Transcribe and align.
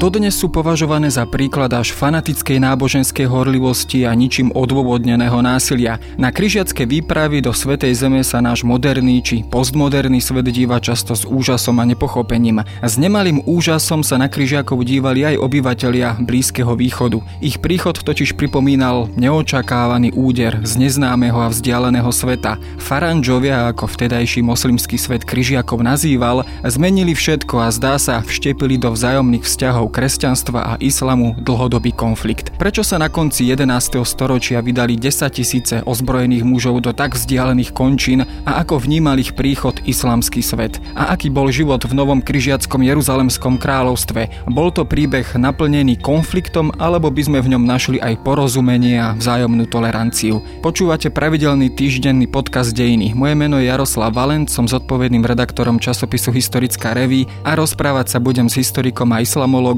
dodnes 0.00 0.32
sú 0.32 0.48
považované 0.48 1.12
za 1.12 1.28
príklad 1.28 1.68
až 1.76 1.92
fanatickej 1.92 2.56
náboženskej 2.56 3.28
horlivosti 3.28 4.08
a 4.08 4.16
ničím 4.16 4.48
odôvodneného 4.56 5.44
násilia. 5.44 6.00
Na 6.16 6.32
križiacké 6.32 6.88
výpravy 6.88 7.44
do 7.44 7.52
Svetej 7.52 7.92
Zeme 8.00 8.24
sa 8.24 8.40
náš 8.40 8.64
moderný 8.64 9.20
či 9.20 9.44
postmoderný 9.44 10.24
svet 10.24 10.48
díva 10.48 10.80
často 10.80 11.12
s 11.12 11.28
úžasom 11.28 11.76
a 11.76 11.84
nepochopením. 11.84 12.64
S 12.80 12.96
nemalým 12.96 13.44
úžasom 13.44 14.00
sa 14.00 14.16
na 14.16 14.32
križiakov 14.32 14.80
dívali 14.88 15.20
aj 15.20 15.36
obyvatelia 15.36 16.16
Blízkeho 16.16 16.72
východu. 16.72 17.20
Ich 17.44 17.60
príchod 17.60 18.00
totiž 18.00 18.40
pripomínal 18.40 19.12
neočakávaný 19.20 20.16
úder 20.16 20.64
z 20.64 20.80
neznámeho 20.80 21.44
a 21.44 21.52
vzdialeného 21.52 22.08
sveta. 22.08 22.56
Faranžovia, 22.80 23.68
ako 23.68 23.84
vtedajší 23.84 24.40
moslimský 24.40 24.96
svet 24.96 25.28
križiakov 25.28 25.84
nazýval, 25.84 26.48
zmenili 26.64 27.12
všetko 27.12 27.60
a 27.60 27.68
zdá 27.68 28.00
sa 28.00 28.24
vštepili 28.24 28.80
do 28.80 28.96
vzájomných 28.96 29.44
vzťahov 29.44 29.89
kresťanstva 29.90 30.60
a 30.62 30.72
islamu 30.78 31.34
dlhodobý 31.42 31.92
konflikt. 31.92 32.54
Prečo 32.56 32.86
sa 32.86 32.96
na 32.96 33.10
konci 33.10 33.50
11. 33.50 34.00
storočia 34.06 34.62
vydali 34.62 34.94
10 34.94 35.28
tisíce 35.34 35.82
ozbrojených 35.82 36.46
mužov 36.46 36.80
do 36.80 36.94
tak 36.94 37.18
vzdialených 37.18 37.74
končín 37.74 38.22
a 38.46 38.62
ako 38.62 38.86
vnímal 38.86 39.18
ich 39.18 39.34
príchod 39.34 39.76
islamský 39.82 40.40
svet 40.40 40.78
a 40.94 41.12
aký 41.12 41.28
bol 41.28 41.50
život 41.50 41.82
v 41.82 41.92
novom 41.98 42.22
križiackom 42.22 42.86
Jeruzalemskom 42.86 43.58
kráľovstve. 43.58 44.46
Bol 44.48 44.70
to 44.70 44.86
príbeh 44.86 45.26
naplnený 45.34 45.98
konfliktom 45.98 46.70
alebo 46.78 47.10
by 47.10 47.22
sme 47.26 47.38
v 47.42 47.58
ňom 47.58 47.66
našli 47.66 47.98
aj 47.98 48.22
porozumenie 48.22 48.96
a 49.02 49.18
vzájomnú 49.18 49.66
toleranciu. 49.66 50.38
Počúvate 50.62 51.10
pravidelný 51.10 51.74
týždenný 51.74 52.30
podcast 52.30 52.70
Dejiny. 52.70 53.12
Moje 53.18 53.34
meno 53.34 53.58
je 53.58 53.66
Jaroslav 53.66 54.14
Valent, 54.14 54.46
som 54.46 54.70
zodpovedným 54.70 55.26
redaktorom 55.26 55.82
časopisu 55.82 56.30
Historická 56.30 56.94
reví 56.94 57.26
a 57.42 57.58
rozprávať 57.58 58.14
sa 58.14 58.18
budem 58.22 58.46
s 58.46 58.60
historikom 58.60 59.10
a 59.10 59.18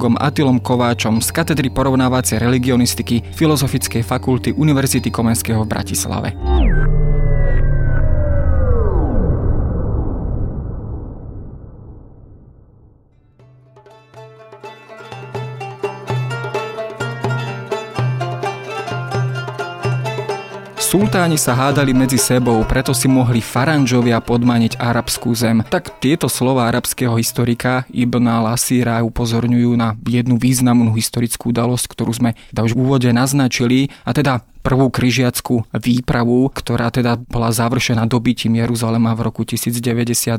islamológom 0.02 0.18
Atilom 0.18 0.58
Kováčom 0.58 1.22
z 1.22 1.30
katedry 1.30 1.70
porovnávacej 1.70 2.42
religionistiky 2.42 3.22
Filozofickej 3.22 4.02
fakulty 4.02 4.50
Univerzity 4.50 5.14
Komenského 5.14 5.62
v 5.62 5.70
Bratislave. 5.70 6.28
Sultáni 20.92 21.40
sa 21.40 21.56
hádali 21.56 21.96
medzi 21.96 22.20
sebou, 22.20 22.60
preto 22.68 22.92
si 22.92 23.08
mohli 23.08 23.40
faranžovia 23.40 24.20
podmaniť 24.20 24.76
arabskú 24.76 25.32
zem. 25.32 25.64
Tak 25.64 26.04
tieto 26.04 26.28
slova 26.28 26.68
arabského 26.68 27.16
historika 27.16 27.88
Ibn 27.88 28.20
al-Asíra 28.28 29.00
upozorňujú 29.00 29.72
na 29.72 29.96
jednu 30.04 30.36
významnú 30.36 30.92
historickú 30.92 31.48
udalosť, 31.48 31.96
ktorú 31.96 32.12
sme 32.12 32.30
už 32.52 32.76
v 32.76 32.80
úvode 32.84 33.08
naznačili, 33.08 33.88
a 34.04 34.12
teda 34.12 34.44
prvú 34.62 34.88
križiackú 34.88 35.66
výpravu, 35.74 36.46
ktorá 36.54 36.94
teda 36.94 37.18
bola 37.18 37.50
završená 37.50 38.06
dobytím 38.06 38.62
Jeruzalema 38.62 39.12
v 39.18 39.26
roku 39.26 39.42
1099. 39.42 40.38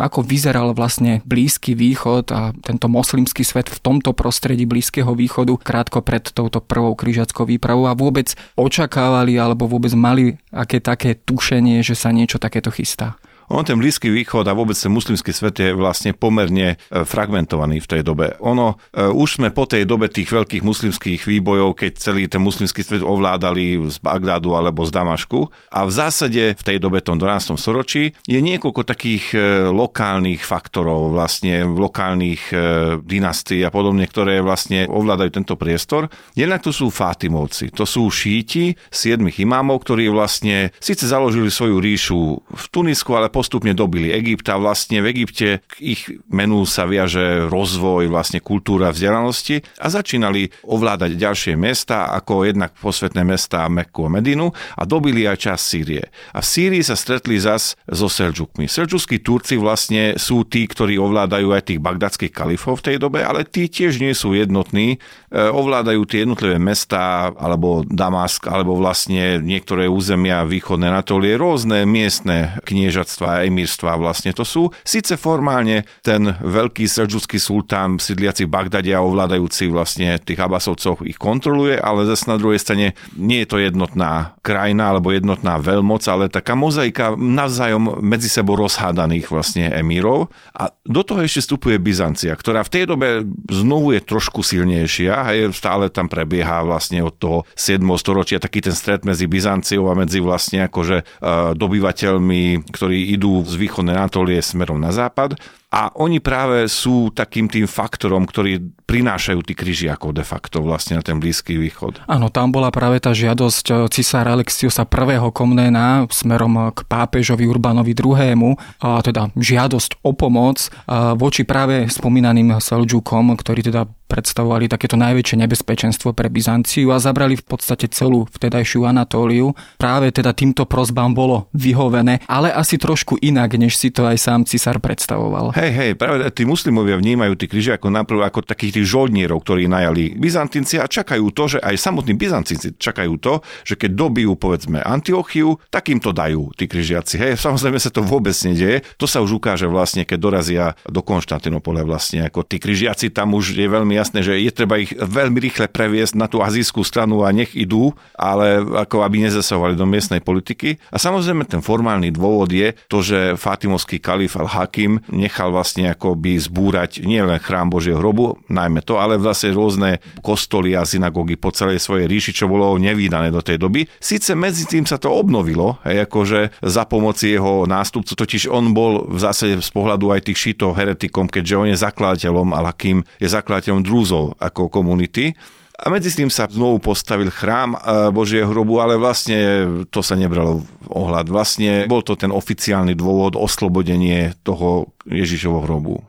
Ako 0.00 0.24
vyzeral 0.24 0.72
vlastne 0.72 1.20
Blízky 1.28 1.76
východ 1.76 2.32
a 2.32 2.56
tento 2.64 2.88
moslimský 2.88 3.44
svet 3.44 3.68
v 3.68 3.78
tomto 3.78 4.16
prostredí 4.16 4.64
Blízkeho 4.64 5.12
východu 5.12 5.60
krátko 5.60 6.00
pred 6.00 6.24
touto 6.32 6.64
prvou 6.64 6.96
križiackou 6.96 7.44
výpravou 7.44 7.86
a 7.86 7.94
vôbec 7.94 8.32
očakávali 8.56 9.36
alebo 9.36 9.68
vôbec 9.68 9.92
mali 9.92 10.40
aké 10.48 10.80
také 10.80 11.12
tušenie, 11.14 11.84
že 11.84 11.92
sa 11.92 12.08
niečo 12.10 12.40
takéto 12.40 12.72
chystá. 12.72 13.19
On 13.50 13.66
ten 13.66 13.82
Blízky 13.82 14.06
východ 14.14 14.46
a 14.46 14.54
vôbec 14.54 14.78
ten 14.78 14.94
muslimský 14.94 15.34
svet 15.34 15.58
je 15.58 15.74
vlastne 15.74 16.14
pomerne 16.14 16.78
e, 16.78 17.02
fragmentovaný 17.02 17.82
v 17.82 17.90
tej 17.90 18.02
dobe. 18.06 18.38
Ono, 18.38 18.78
e, 18.94 19.10
už 19.10 19.42
sme 19.42 19.50
po 19.50 19.66
tej 19.66 19.90
dobe 19.90 20.06
tých 20.06 20.30
veľkých 20.30 20.62
muslimských 20.62 21.26
výbojov, 21.26 21.74
keď 21.74 21.92
celý 21.98 22.30
ten 22.30 22.38
muslimský 22.38 22.86
svet 22.86 23.02
ovládali 23.02 23.90
z 23.90 23.98
Bagdádu 23.98 24.54
alebo 24.54 24.86
z 24.86 24.94
Damašku. 24.94 25.50
A 25.74 25.82
v 25.82 25.90
zásade 25.90 26.54
v 26.54 26.62
tej 26.62 26.78
dobe, 26.78 27.02
tom 27.02 27.18
12. 27.18 27.58
storočí, 27.58 28.14
je 28.22 28.38
niekoľko 28.38 28.86
takých 28.86 29.34
e, 29.34 29.38
lokálnych 29.66 30.46
faktorov, 30.46 31.10
vlastne 31.10 31.66
lokálnych 31.66 32.54
dynastií 33.02 33.66
a 33.66 33.74
podobne, 33.74 34.06
ktoré 34.06 34.38
vlastne 34.38 34.86
ovládajú 34.86 35.42
tento 35.42 35.58
priestor. 35.58 36.06
Jednak 36.38 36.62
to 36.62 36.70
sú 36.70 36.86
Fátimovci, 36.86 37.74
to 37.74 37.82
sú 37.82 38.06
šíti, 38.14 38.78
siedmých 38.94 39.42
imámov, 39.42 39.82
ktorí 39.82 40.06
vlastne 40.06 40.70
síce 40.78 41.10
založili 41.10 41.50
svoju 41.50 41.82
ríšu 41.82 42.20
v 42.46 42.64
Tunisku, 42.70 43.10
ale 43.18 43.32
postupne 43.40 43.72
dobili 43.72 44.12
Egypt 44.12 44.52
a 44.52 44.60
vlastne 44.60 45.00
v 45.00 45.16
Egypte 45.16 45.64
k 45.64 45.72
ich 45.80 46.12
menu 46.28 46.68
sa 46.68 46.84
viaže 46.84 47.48
rozvoj, 47.48 48.12
vlastne 48.12 48.44
kultúra 48.44 48.92
vzdelanosti 48.92 49.64
a 49.80 49.88
začínali 49.88 50.52
ovládať 50.68 51.16
ďalšie 51.16 51.56
mesta, 51.56 52.12
ako 52.12 52.44
jednak 52.44 52.76
posvetné 52.76 53.24
mesta 53.24 53.64
Mekku 53.64 54.04
a 54.04 54.12
Medinu 54.12 54.52
a 54.76 54.84
dobili 54.84 55.24
aj 55.24 55.48
čas 55.48 55.64
Sýrie. 55.64 56.12
A 56.36 56.44
v 56.44 56.46
Sýrii 56.52 56.84
sa 56.84 57.00
stretli 57.00 57.40
zas 57.40 57.80
so 57.88 58.12
Selčukmi. 58.12 58.68
Selčukskí 58.68 59.24
Turci 59.24 59.56
vlastne 59.56 60.20
sú 60.20 60.44
tí, 60.44 60.68
ktorí 60.68 61.00
ovládajú 61.00 61.56
aj 61.56 61.72
tých 61.72 61.80
bagdadských 61.80 62.36
kalifov 62.36 62.84
v 62.84 62.92
tej 62.92 62.96
dobe, 63.00 63.24
ale 63.24 63.48
tí 63.48 63.72
tiež 63.72 64.04
nie 64.04 64.12
sú 64.12 64.36
jednotní, 64.36 65.00
e, 65.32 65.38
ovládajú 65.40 66.04
tie 66.04 66.28
jednotlivé 66.28 66.60
mesta, 66.60 67.32
alebo 67.32 67.88
Damask, 67.88 68.44
alebo 68.44 68.76
vlastne 68.76 69.40
niektoré 69.40 69.88
územia 69.88 70.44
východné 70.44 70.92
Anatólie, 70.92 71.40
rôzne 71.40 71.88
miestne 71.88 72.60
kniežatstva 72.68 73.29
a 73.30 73.46
emírstva 73.46 73.94
vlastne 73.94 74.34
to 74.34 74.42
sú. 74.42 74.74
Sice 74.82 75.14
formálne 75.14 75.86
ten 76.02 76.26
veľký 76.26 76.90
seržuský 76.90 77.38
sultán 77.38 78.02
sídliaci 78.02 78.46
v 78.46 78.52
Bagdade 78.52 78.90
a 78.90 79.04
ovládajúci 79.04 79.70
vlastne 79.70 80.18
tých 80.18 80.40
Abasovcov 80.40 81.06
ich 81.06 81.16
kontroluje, 81.20 81.78
ale 81.78 82.08
zase 82.10 82.26
na 82.26 82.36
druhej 82.40 82.58
strane 82.58 82.98
nie 83.14 83.46
je 83.46 83.48
to 83.48 83.58
jednotná 83.62 84.34
krajina 84.42 84.90
alebo 84.90 85.14
jednotná 85.14 85.62
veľmoc, 85.62 86.02
ale 86.10 86.32
taká 86.32 86.58
mozaika 86.58 87.14
navzájom 87.14 88.02
medzi 88.02 88.26
sebou 88.26 88.58
rozhádaných 88.58 89.30
vlastne 89.30 89.70
emírov. 89.70 90.32
A 90.56 90.74
do 90.82 91.06
toho 91.06 91.22
ešte 91.22 91.46
vstupuje 91.46 91.76
Byzancia, 91.78 92.34
ktorá 92.34 92.66
v 92.66 92.72
tej 92.72 92.84
dobe 92.90 93.22
znovu 93.48 93.94
je 93.94 94.00
trošku 94.02 94.42
silnejšia 94.42 95.12
a 95.14 95.28
je, 95.36 95.52
stále 95.54 95.92
tam 95.92 96.10
prebieha 96.10 96.64
vlastne 96.64 97.04
od 97.04 97.14
toho 97.16 97.38
7. 97.54 97.82
storočia 98.00 98.42
taký 98.42 98.64
ten 98.64 98.74
stret 98.74 99.04
medzi 99.04 99.28
Byzanciou 99.28 99.86
a 99.90 99.98
medzi 99.98 100.18
vlastne 100.18 100.66
akože 100.66 100.96
uh, 101.04 101.52
dobyvateľmi, 101.54 102.72
ktorí 102.72 103.09
idú 103.14 103.42
z 103.42 103.58
východnej 103.58 103.98
Anatólie 103.98 104.38
smerom 104.38 104.78
na 104.78 104.94
západ 104.94 105.34
a 105.70 105.94
oni 105.94 106.18
práve 106.18 106.66
sú 106.66 107.14
takým 107.14 107.46
tým 107.46 107.70
faktorom, 107.70 108.26
ktorý 108.26 108.58
prinášajú 108.90 109.38
tí 109.46 109.54
križiakov 109.54 110.18
de 110.18 110.26
facto 110.26 110.58
vlastne 110.58 110.98
na 110.98 111.02
ten 111.06 111.22
Blízky 111.22 111.54
východ. 111.54 112.02
Áno, 112.10 112.26
tam 112.26 112.50
bola 112.50 112.74
práve 112.74 112.98
tá 112.98 113.14
žiadosť 113.14 113.66
eh, 113.70 113.76
cisára 113.94 114.34
Alexiusa 114.34 114.82
I. 114.82 115.30
Komnéna 115.30 116.10
smerom 116.10 116.74
k 116.74 116.82
pápežovi 116.90 117.46
Urbanovi 117.46 117.94
II. 117.94 118.58
A 118.82 118.98
teda 118.98 119.30
žiadosť 119.38 120.02
o 120.02 120.10
pomoc 120.10 120.58
eh, 120.58 121.14
voči 121.14 121.46
práve 121.46 121.86
spomínaným 121.86 122.58
Selđukom, 122.58 123.38
ktorí 123.38 123.62
teda 123.70 123.86
predstavovali 124.10 124.66
takéto 124.66 124.98
najväčšie 124.98 125.46
nebezpečenstvo 125.46 126.10
pre 126.10 126.26
Byzanciu 126.26 126.90
a 126.90 126.98
zabrali 126.98 127.38
v 127.38 127.46
podstate 127.46 127.86
celú 127.86 128.26
vtedajšiu 128.34 128.90
Anatóliu. 128.90 129.54
Práve 129.78 130.10
teda 130.10 130.34
týmto 130.34 130.66
prozbám 130.66 131.14
bolo 131.14 131.46
vyhovené, 131.54 132.26
ale 132.26 132.50
asi 132.50 132.74
trošku 132.74 133.22
inak, 133.22 133.54
než 133.54 133.78
si 133.78 133.94
to 133.94 134.02
aj 134.10 134.18
sám 134.18 134.42
cisár 134.42 134.82
predstavoval. 134.82 135.54
Hej, 135.54 135.70
hej, 135.70 135.90
práve 135.94 136.26
tí 136.34 136.42
muslimovia 136.42 136.98
vnímajú 136.98 137.38
tí 137.38 137.46
križiakov 137.46 137.94
najprv 137.94 138.26
ako 138.26 138.42
takých 138.42 138.82
tých 138.82 138.90
žoldnierov, 138.90 139.46
ktorí 139.46 139.70
najali 139.70 140.18
Byzantinci 140.18 140.82
a 140.82 140.90
čakajú 140.90 141.30
to, 141.30 141.56
že 141.56 141.58
aj 141.62 141.78
samotní 141.78 142.18
Byzantinci 142.18 142.74
čakajú 142.74 143.14
to, 143.22 143.38
že 143.62 143.78
keď 143.78 143.94
dobijú 143.94 144.34
povedzme 144.34 144.82
Antiochiu, 144.82 145.60
tak 145.70 145.92
im 145.94 146.02
to 146.02 146.10
dajú 146.10 146.50
tí 146.58 146.66
križiaci. 146.66 147.14
Hej, 147.20 147.32
samozrejme 147.38 147.78
sa 147.78 147.94
to 147.94 148.00
vôbec 148.02 148.34
nedieje. 148.42 148.82
To 148.96 149.04
sa 149.04 149.20
už 149.20 149.38
ukáže 149.38 149.68
vlastne, 149.68 150.08
keď 150.08 150.18
dorazia 150.18 150.64
do 150.88 151.04
Konštantinopole 151.04 151.84
vlastne, 151.84 152.24
ako 152.24 152.42
tí 152.48 152.56
križiaci 152.56 153.12
tam 153.12 153.36
už 153.36 153.52
je 153.52 153.68
veľmi 153.68 153.99
jasné, 154.00 154.24
že 154.24 154.40
je 154.40 154.50
treba 154.50 154.80
ich 154.80 154.92
veľmi 154.96 155.36
rýchle 155.36 155.68
previesť 155.68 156.16
na 156.16 156.26
tú 156.26 156.40
azijskú 156.40 156.80
stranu 156.82 157.22
a 157.22 157.30
nech 157.30 157.52
idú, 157.52 157.92
ale 158.16 158.64
ako 158.64 159.04
aby 159.04 159.28
nezasahovali 159.28 159.76
do 159.76 159.84
miestnej 159.84 160.24
politiky. 160.24 160.80
A 160.88 160.96
samozrejme 160.96 161.44
ten 161.44 161.60
formálny 161.60 162.10
dôvod 162.10 162.50
je 162.50 162.72
to, 162.88 163.04
že 163.04 163.36
Fatimovský 163.36 164.00
kalif 164.00 164.34
al-Hakim 164.34 165.04
nechal 165.12 165.52
vlastne 165.52 165.92
by 166.00 166.32
zbúrať 166.40 167.04
nielen 167.04 167.36
chrám 167.38 167.68
Božieho 167.68 168.00
hrobu, 168.00 168.40
najmä 168.48 168.80
to, 168.82 168.96
ale 168.96 169.20
vlastne 169.20 169.52
rôzne 169.52 170.00
kostoly 170.24 170.72
a 170.74 170.82
synagógy 170.88 171.36
po 171.36 171.52
celej 171.52 171.84
svojej 171.84 172.08
ríši, 172.08 172.32
čo 172.32 172.48
bolo 172.48 172.74
nevýdané 172.80 173.28
do 173.28 173.44
tej 173.44 173.60
doby. 173.60 173.84
Sice 174.00 174.32
medzi 174.32 174.64
tým 174.64 174.88
sa 174.88 174.96
to 174.96 175.12
obnovilo, 175.12 175.76
hej, 175.84 176.08
akože 176.08 176.64
za 176.64 176.88
pomoci 176.88 177.36
jeho 177.36 177.68
nástupcu, 177.68 178.16
totiž 178.16 178.48
on 178.48 178.72
bol 178.72 179.06
v 179.06 179.18
zásade 179.20 179.60
z 179.60 179.70
pohľadu 179.70 180.08
aj 180.14 180.30
tých 180.30 180.38
šítov 180.38 180.74
heretikom, 180.74 181.28
keďže 181.28 181.54
on 181.58 181.68
je 181.68 181.78
zakladateľom, 181.78 182.56
ale 182.56 182.70
kým 182.74 183.04
je 183.20 183.28
zakladateľom 183.28 183.84
drúzov 183.90 184.38
ako 184.38 184.70
komunity. 184.70 185.34
A 185.80 185.88
medzi 185.88 186.12
tým 186.12 186.28
sa 186.28 186.44
znovu 186.44 186.78
postavil 186.78 187.32
chrám 187.32 187.72
e, 187.72 187.78
Božieho 188.12 188.46
hrobu, 188.46 188.84
ale 188.84 189.00
vlastne 189.00 189.64
to 189.88 190.04
sa 190.04 190.12
nebralo 190.12 190.60
v 190.60 190.88
ohľad. 190.92 191.32
Vlastne 191.32 191.88
bol 191.88 192.04
to 192.04 192.20
ten 192.20 192.28
oficiálny 192.28 192.92
dôvod 192.92 193.34
oslobodenie 193.34 194.36
toho 194.44 194.92
Ježišovho 195.08 195.64
hrobu. 195.64 196.04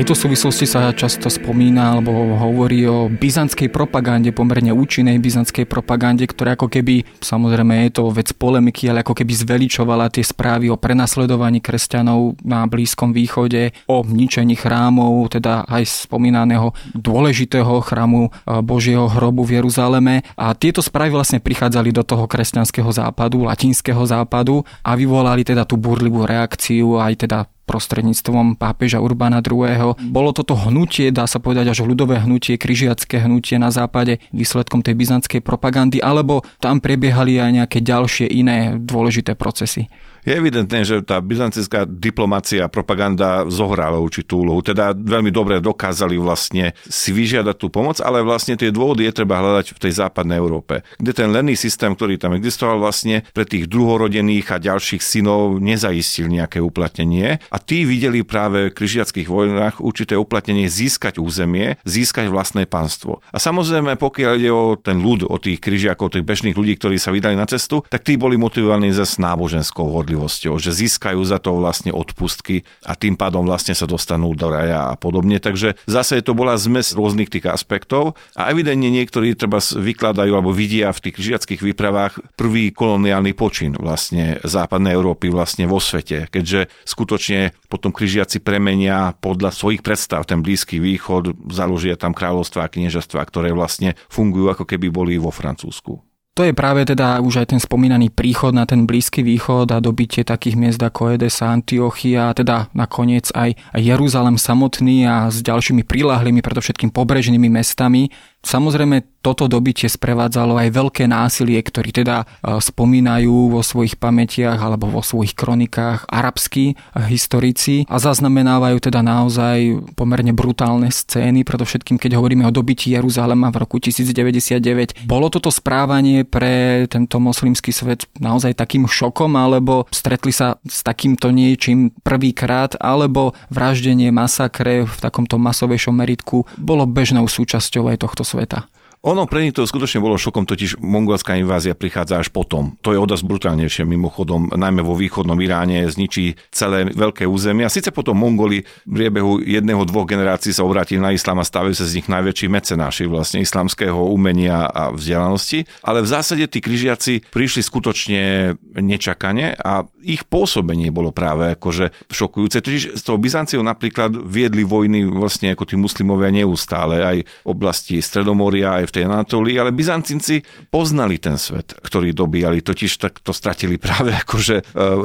Tejto 0.00 0.16
súvislosti 0.16 0.64
sa 0.64 0.88
často 0.96 1.28
spomína 1.28 2.00
alebo 2.00 2.32
hovorí 2.40 2.88
o 2.88 3.12
byzantskej 3.12 3.68
propagande, 3.68 4.32
pomerne 4.32 4.72
účinnej 4.72 5.20
byzantskej 5.20 5.68
propagande, 5.68 6.24
ktorá 6.24 6.56
ako 6.56 6.72
keby, 6.72 7.04
samozrejme 7.20 7.84
je 7.84 8.00
to 8.00 8.08
vec 8.08 8.32
polemiky, 8.32 8.88
ale 8.88 9.04
ako 9.04 9.12
keby 9.12 9.28
zveličovala 9.36 10.08
tie 10.08 10.24
správy 10.24 10.72
o 10.72 10.80
prenasledovaní 10.80 11.60
kresťanov 11.60 12.40
na 12.40 12.64
Blízkom 12.64 13.12
východe, 13.12 13.76
o 13.92 14.00
ničení 14.00 14.56
chrámov, 14.56 15.36
teda 15.36 15.68
aj 15.68 16.08
spomínaného 16.08 16.72
dôležitého 16.96 17.84
chrámu 17.84 18.32
e, 18.32 18.56
Božieho 18.64 19.04
hrobu 19.04 19.44
v 19.44 19.60
Jeruzaleme. 19.60 20.24
A 20.40 20.56
tieto 20.56 20.80
správy 20.80 21.12
vlastne 21.12 21.44
prichádzali 21.44 21.92
do 21.92 22.08
toho 22.08 22.24
kresťanského 22.24 22.88
západu, 22.88 23.44
latinského 23.44 24.00
západu 24.08 24.64
a 24.80 24.96
vyvolali 24.96 25.44
teda 25.44 25.68
tú 25.68 25.76
burlivú 25.76 26.24
reakciu 26.24 26.96
aj 26.96 27.28
teda 27.28 27.44
prostredníctvom 27.70 28.58
pápeža 28.58 28.98
Urbana 28.98 29.38
II. 29.38 29.94
Bolo 30.10 30.34
toto 30.34 30.58
hnutie, 30.58 31.14
dá 31.14 31.30
sa 31.30 31.38
povedať 31.38 31.70
až 31.70 31.86
ľudové 31.86 32.18
hnutie, 32.18 32.58
križiacké 32.58 33.22
hnutie 33.22 33.62
na 33.62 33.70
západe 33.70 34.18
výsledkom 34.34 34.82
tej 34.82 34.98
byzantskej 34.98 35.38
propagandy, 35.46 36.02
alebo 36.02 36.42
tam 36.58 36.82
prebiehali 36.82 37.38
aj 37.38 37.50
nejaké 37.62 37.78
ďalšie 37.78 38.26
iné 38.26 38.74
dôležité 38.74 39.38
procesy? 39.38 39.86
Je 40.20 40.36
evidentné, 40.36 40.84
že 40.84 41.00
tá 41.00 41.16
byzantská 41.16 41.88
diplomácia 41.88 42.68
a 42.68 42.72
propaganda 42.72 43.48
zohrala 43.48 43.96
určitú 43.96 44.44
úlohu. 44.44 44.60
Teda 44.60 44.92
veľmi 44.92 45.32
dobre 45.32 45.64
dokázali 45.64 46.20
vlastne 46.20 46.76
si 46.84 47.08
vyžiadať 47.16 47.56
tú 47.56 47.72
pomoc, 47.72 48.04
ale 48.04 48.20
vlastne 48.20 48.60
tie 48.60 48.68
dôvody 48.68 49.08
je 49.08 49.16
treba 49.16 49.40
hľadať 49.40 49.72
v 49.72 49.80
tej 49.80 49.92
západnej 49.96 50.36
Európe, 50.36 50.84
kde 51.00 51.12
ten 51.16 51.32
lenný 51.32 51.56
systém, 51.56 51.96
ktorý 51.96 52.20
tam 52.20 52.36
existoval 52.36 52.84
vlastne 52.84 53.24
pre 53.32 53.48
tých 53.48 53.64
druhorodených 53.64 54.46
a 54.52 54.60
ďalších 54.60 55.00
synov 55.00 55.56
nezaistil 55.56 56.28
nejaké 56.28 56.60
uplatnenie 56.60 57.40
a 57.48 57.56
tí 57.62 57.86
videli 57.86 58.26
práve 58.26 58.72
v 58.72 58.74
križiackých 58.74 59.30
vojnách 59.30 59.78
určité 59.78 60.18
uplatnenie 60.18 60.66
získať 60.66 61.22
územie, 61.22 61.78
získať 61.86 62.26
vlastné 62.32 62.66
pánstvo. 62.66 63.22
A 63.30 63.38
samozrejme, 63.38 63.94
pokiaľ 63.94 64.32
ide 64.42 64.50
o 64.50 64.74
ten 64.74 64.98
ľud, 64.98 65.22
o 65.28 65.36
tých 65.38 65.62
križiakov, 65.62 66.10
tých 66.10 66.26
bežných 66.26 66.58
ľudí, 66.58 66.74
ktorí 66.80 66.98
sa 66.98 67.14
vydali 67.14 67.38
na 67.38 67.46
cestu, 67.46 67.86
tak 67.86 68.02
tí 68.02 68.18
boli 68.18 68.34
motivovaní 68.34 68.90
za 68.90 69.06
náboženskou 69.06 70.00
spravodlivosťou, 70.00 70.56
že 70.56 70.72
získajú 70.72 71.20
za 71.28 71.36
to 71.36 71.60
vlastne 71.60 71.92
odpustky 71.92 72.64
a 72.88 72.96
tým 72.96 73.20
pádom 73.20 73.44
vlastne 73.44 73.76
sa 73.76 73.84
dostanú 73.84 74.32
do 74.32 74.48
raja 74.48 74.88
a 74.90 74.94
podobne. 74.96 75.36
Takže 75.36 75.76
zase 75.84 76.24
to 76.24 76.32
bola 76.32 76.56
zmes 76.56 76.96
rôznych 76.96 77.28
tých 77.28 77.44
aspektov 77.52 78.16
a 78.32 78.48
evidentne 78.48 78.88
niektorí 78.88 79.36
treba 79.36 79.60
vykladajú 79.60 80.32
alebo 80.32 80.56
vidia 80.56 80.88
v 80.96 81.02
tých 81.04 81.14
križiackých 81.20 81.60
výpravách 81.60 82.38
prvý 82.40 82.72
koloniálny 82.72 83.36
počin 83.36 83.76
vlastne 83.76 84.40
západnej 84.40 84.96
Európy 84.96 85.28
vlastne 85.28 85.68
vo 85.68 85.82
svete, 85.82 86.32
keďže 86.32 86.72
skutočne 86.88 87.49
potom 87.68 87.94
križiaci 87.94 88.42
premenia 88.42 89.14
podľa 89.18 89.54
svojich 89.54 89.82
predstav 89.84 90.26
ten 90.26 90.40
Blízky 90.40 90.80
východ, 90.82 91.52
založia 91.52 91.94
tam 91.94 92.16
kráľovstva 92.16 92.66
a 92.66 92.72
kniežastva, 92.72 93.22
ktoré 93.26 93.54
vlastne 93.54 93.98
fungujú 94.08 94.50
ako 94.52 94.64
keby 94.64 94.88
boli 94.90 95.14
vo 95.16 95.34
Francúzsku. 95.34 96.00
To 96.38 96.46
je 96.46 96.54
práve 96.54 96.86
teda 96.86 97.18
už 97.20 97.42
aj 97.42 97.52
ten 97.52 97.60
spomínaný 97.60 98.14
príchod 98.14 98.54
na 98.54 98.62
ten 98.62 98.86
Blízky 98.86 99.20
východ 99.20 99.66
a 99.74 99.82
dobitie 99.82 100.22
takých 100.22 100.54
miest 100.54 100.80
ako 100.80 101.18
Edesa, 101.18 101.50
Antiochia 101.50 102.30
teda 102.32 102.70
nakoniec 102.70 103.34
aj 103.34 103.58
Jeruzalem 103.74 104.38
samotný 104.38 105.10
a 105.10 105.26
s 105.26 105.42
ďalšími 105.42 105.82
prilahlými, 105.82 106.38
predovšetkým 106.38 106.94
pobrežnými 106.94 107.50
mestami. 107.50 108.14
Samozrejme, 108.40 109.20
toto 109.20 109.52
dobitie 109.52 109.84
sprevádzalo 109.84 110.56
aj 110.56 110.68
veľké 110.72 111.04
násilie, 111.04 111.60
ktorý 111.60 111.92
teda 111.92 112.24
e, 112.24 112.56
spomínajú 112.56 113.52
vo 113.52 113.60
svojich 113.60 114.00
pamätiach 114.00 114.56
alebo 114.56 114.88
vo 114.88 115.04
svojich 115.04 115.36
kronikách 115.36 116.08
arabskí 116.08 116.72
e, 116.72 116.74
historici 117.12 117.84
a 117.84 118.00
zaznamenávajú 118.00 118.80
teda 118.80 119.04
naozaj 119.04 119.84
pomerne 119.92 120.32
brutálne 120.32 120.88
scény, 120.88 121.44
predovšetkým 121.44 122.00
keď 122.00 122.16
hovoríme 122.16 122.48
o 122.48 122.52
dobití 122.52 122.96
Jeruzalema 122.96 123.52
v 123.52 123.60
roku 123.60 123.76
1099. 123.76 125.04
Bolo 125.04 125.28
toto 125.28 125.52
správanie 125.52 126.24
pre 126.24 126.88
tento 126.88 127.20
moslimský 127.20 127.76
svet 127.76 128.08
naozaj 128.16 128.56
takým 128.56 128.88
šokom, 128.88 129.36
alebo 129.36 129.84
stretli 129.92 130.32
sa 130.32 130.56
s 130.64 130.80
takýmto 130.80 131.28
niečím 131.28 131.92
prvýkrát, 132.00 132.72
alebo 132.80 133.36
vraždenie, 133.52 134.08
masakre 134.08 134.88
v 134.88 134.96
takomto 134.96 135.36
masovejšom 135.36 135.92
meritku 135.92 136.48
bolo 136.56 136.88
bežnou 136.88 137.28
súčasťou 137.28 137.92
aj 137.92 138.00
tohto 138.00 138.24
sveta. 138.30 138.62
Ono 139.00 139.24
pre 139.24 139.40
nich 139.40 139.56
to 139.56 139.64
skutočne 139.64 139.96
bolo 139.96 140.20
šokom, 140.20 140.44
totiž 140.44 140.76
mongolská 140.76 141.32
invázia 141.40 141.72
prichádza 141.72 142.20
až 142.20 142.28
potom. 142.28 142.76
To 142.84 142.92
je 142.92 143.00
odasť 143.00 143.24
brutálnejšie 143.24 143.88
mimochodom, 143.88 144.52
najmä 144.52 144.84
vo 144.84 144.92
východnom 144.92 145.40
Iráne 145.40 145.88
zničí 145.88 146.36
celé 146.52 146.84
veľké 146.84 147.24
územie. 147.24 147.64
A 147.64 147.72
síce 147.72 147.96
potom 147.96 148.12
Mongoli 148.12 148.60
v 148.84 148.92
priebehu 148.92 149.40
jedného, 149.40 149.88
dvoch 149.88 150.04
generácií 150.04 150.52
sa 150.52 150.68
obrátili 150.68 151.00
na 151.00 151.16
islám 151.16 151.40
a 151.40 151.48
stavajú 151.48 151.72
sa 151.72 151.88
z 151.88 151.96
nich 151.96 152.12
najväčší 152.12 152.52
mecenáši 152.52 153.08
vlastne 153.08 153.40
islamského 153.40 153.96
umenia 153.96 154.68
a 154.68 154.92
vzdelanosti. 154.92 155.64
Ale 155.80 156.04
v 156.04 156.12
zásade 156.12 156.44
tí 156.52 156.60
križiaci 156.60 157.24
prišli 157.32 157.64
skutočne 157.64 158.52
nečakane 158.76 159.56
a 159.56 159.88
ich 160.04 160.28
pôsobenie 160.28 160.92
bolo 160.92 161.08
práve 161.08 161.56
akože 161.56 161.88
šokujúce. 162.12 162.60
Totiž 162.60 163.00
s 163.00 163.02
tou 163.04 163.16
Byzanciou 163.16 163.64
napríklad 163.64 164.12
viedli 164.12 164.60
vojny 164.60 165.08
vlastne 165.08 165.56
ako 165.56 165.64
tí 165.64 165.80
muslimovia 165.80 166.28
neustále 166.28 167.00
aj 167.00 167.16
v 167.24 167.48
oblasti 167.48 167.96
Stredomoria, 168.04 168.76
aj 168.76 168.89
tej 168.90 169.06
Anatólii, 169.06 169.56
ale 169.56 169.74
Byzancinci 169.74 170.42
poznali 170.68 171.16
ten 171.22 171.38
svet, 171.38 171.74
ktorý 171.78 172.12
dobíjali, 172.12 172.60
totiž 172.60 172.90
tak 173.00 173.22
to 173.22 173.30
stratili 173.30 173.80
práve 173.80 174.14
akože 174.22 174.56
e, 174.60 174.64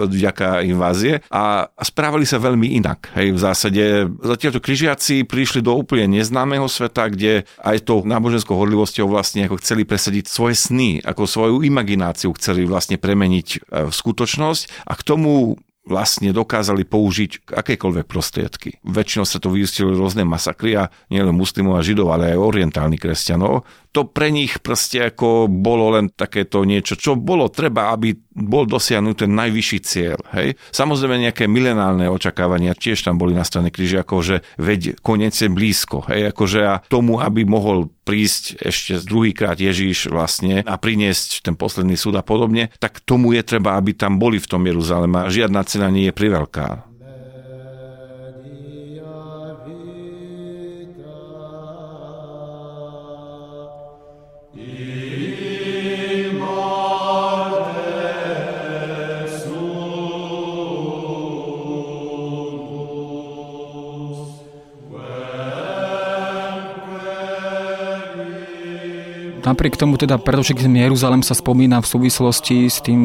vďaka 0.10 0.66
invázie 0.66 1.22
a 1.30 1.70
správali 1.82 2.28
sa 2.28 2.42
veľmi 2.42 2.78
inak. 2.78 3.14
Hej, 3.16 3.38
v 3.38 3.40
zásade 3.40 3.84
zatiaľ 4.22 4.52
to 4.58 4.62
križiaci 4.64 5.26
prišli 5.26 5.62
do 5.62 5.78
úplne 5.78 6.20
neznámeho 6.20 6.66
sveta, 6.66 7.10
kde 7.10 7.46
aj 7.62 7.86
tou 7.86 8.02
náboženskou 8.04 8.54
horlivosťou 8.58 9.10
vlastne 9.10 9.46
ako 9.46 9.62
chceli 9.62 9.86
presadiť 9.86 10.26
svoje 10.28 10.58
sny, 10.58 11.02
ako 11.06 11.30
svoju 11.30 11.56
imagináciu 11.66 12.34
chceli 12.36 12.66
vlastne 12.66 12.98
premeniť 12.98 13.48
e, 13.50 13.58
v 13.90 13.94
skutočnosť 13.94 14.88
a 14.90 14.94
k 14.94 15.02
tomu 15.06 15.58
vlastne 15.86 16.34
dokázali 16.34 16.82
použiť 16.84 17.46
akékoľvek 17.46 18.06
prostriedky. 18.10 18.82
Väčšinou 18.82 19.26
sa 19.26 19.38
to 19.38 19.54
vyústilo 19.54 19.94
rôzne 19.94 20.26
masakry 20.26 20.74
a 20.74 20.90
nielen 21.14 21.38
muslimov 21.38 21.78
a 21.78 21.86
židov, 21.86 22.10
ale 22.10 22.34
aj 22.34 22.42
orientálnych 22.42 23.02
kresťanov 23.02 23.64
to 23.96 24.04
pre 24.04 24.28
nich 24.28 24.60
proste 24.60 25.08
ako 25.08 25.48
bolo 25.48 25.96
len 25.96 26.12
takéto 26.12 26.68
niečo, 26.68 27.00
čo 27.00 27.16
bolo 27.16 27.48
treba, 27.48 27.96
aby 27.96 28.12
bol 28.36 28.68
dosiahnutý 28.68 29.24
ten 29.24 29.32
najvyšší 29.32 29.80
cieľ. 29.80 30.20
Hej? 30.36 30.60
Samozrejme 30.76 31.24
nejaké 31.24 31.48
milenálne 31.48 32.12
očakávania 32.12 32.76
tiež 32.76 33.08
tam 33.08 33.16
boli 33.16 33.32
na 33.32 33.48
strane 33.48 33.72
ako 33.72 34.16
že 34.20 34.44
veď 34.60 35.00
koniec 35.00 35.32
je 35.32 35.48
blízko. 35.48 36.04
Hej? 36.12 36.36
Akože 36.36 36.60
a 36.68 36.84
tomu, 36.92 37.24
aby 37.24 37.48
mohol 37.48 37.88
prísť 38.04 38.60
ešte 38.60 39.00
druhýkrát 39.08 39.56
Ježíš 39.56 40.12
vlastne 40.12 40.68
a 40.68 40.76
priniesť 40.76 41.48
ten 41.48 41.56
posledný 41.56 41.96
súd 41.96 42.20
a 42.20 42.24
podobne, 42.28 42.76
tak 42.84 43.00
tomu 43.08 43.32
je 43.32 43.42
treba, 43.48 43.80
aby 43.80 43.96
tam 43.96 44.20
boli 44.20 44.44
v 44.44 44.52
tom 44.52 44.68
Jeruzalema. 44.68 45.32
Žiadna 45.32 45.62
cena 45.64 45.88
nie 45.88 46.12
je 46.12 46.14
priveľká. 46.14 46.95
Napriek 69.46 69.78
tomu 69.78 69.94
teda 69.94 70.18
predovšetkým 70.18 70.74
Jeruzalem 70.74 71.22
sa 71.22 71.38
spomína 71.38 71.78
v 71.78 71.86
súvislosti 71.86 72.66
s 72.66 72.82
tým 72.82 72.98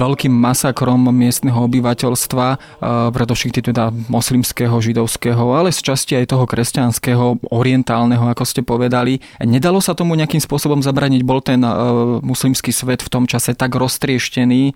veľkým 0.00 0.32
masakrom 0.32 1.12
miestneho 1.12 1.68
obyvateľstva, 1.68 2.80
predovšetkým 3.12 3.76
teda 3.76 3.92
moslimského, 4.08 4.72
židovského, 4.72 5.52
ale 5.52 5.68
z 5.68 5.92
časti 5.92 6.16
aj 6.16 6.32
toho 6.32 6.48
kresťanského, 6.48 7.44
orientálneho, 7.52 8.24
ako 8.24 8.44
ste 8.48 8.64
povedali. 8.64 9.20
Nedalo 9.44 9.84
sa 9.84 9.92
tomu 9.92 10.16
nejakým 10.16 10.40
spôsobom 10.40 10.80
zabraniť? 10.80 11.20
Bol 11.28 11.44
ten 11.44 11.60
muslimský 12.24 12.72
svet 12.72 13.04
v 13.04 13.12
tom 13.12 13.28
čase 13.28 13.52
tak 13.52 13.76
roztrieštený, 13.76 14.72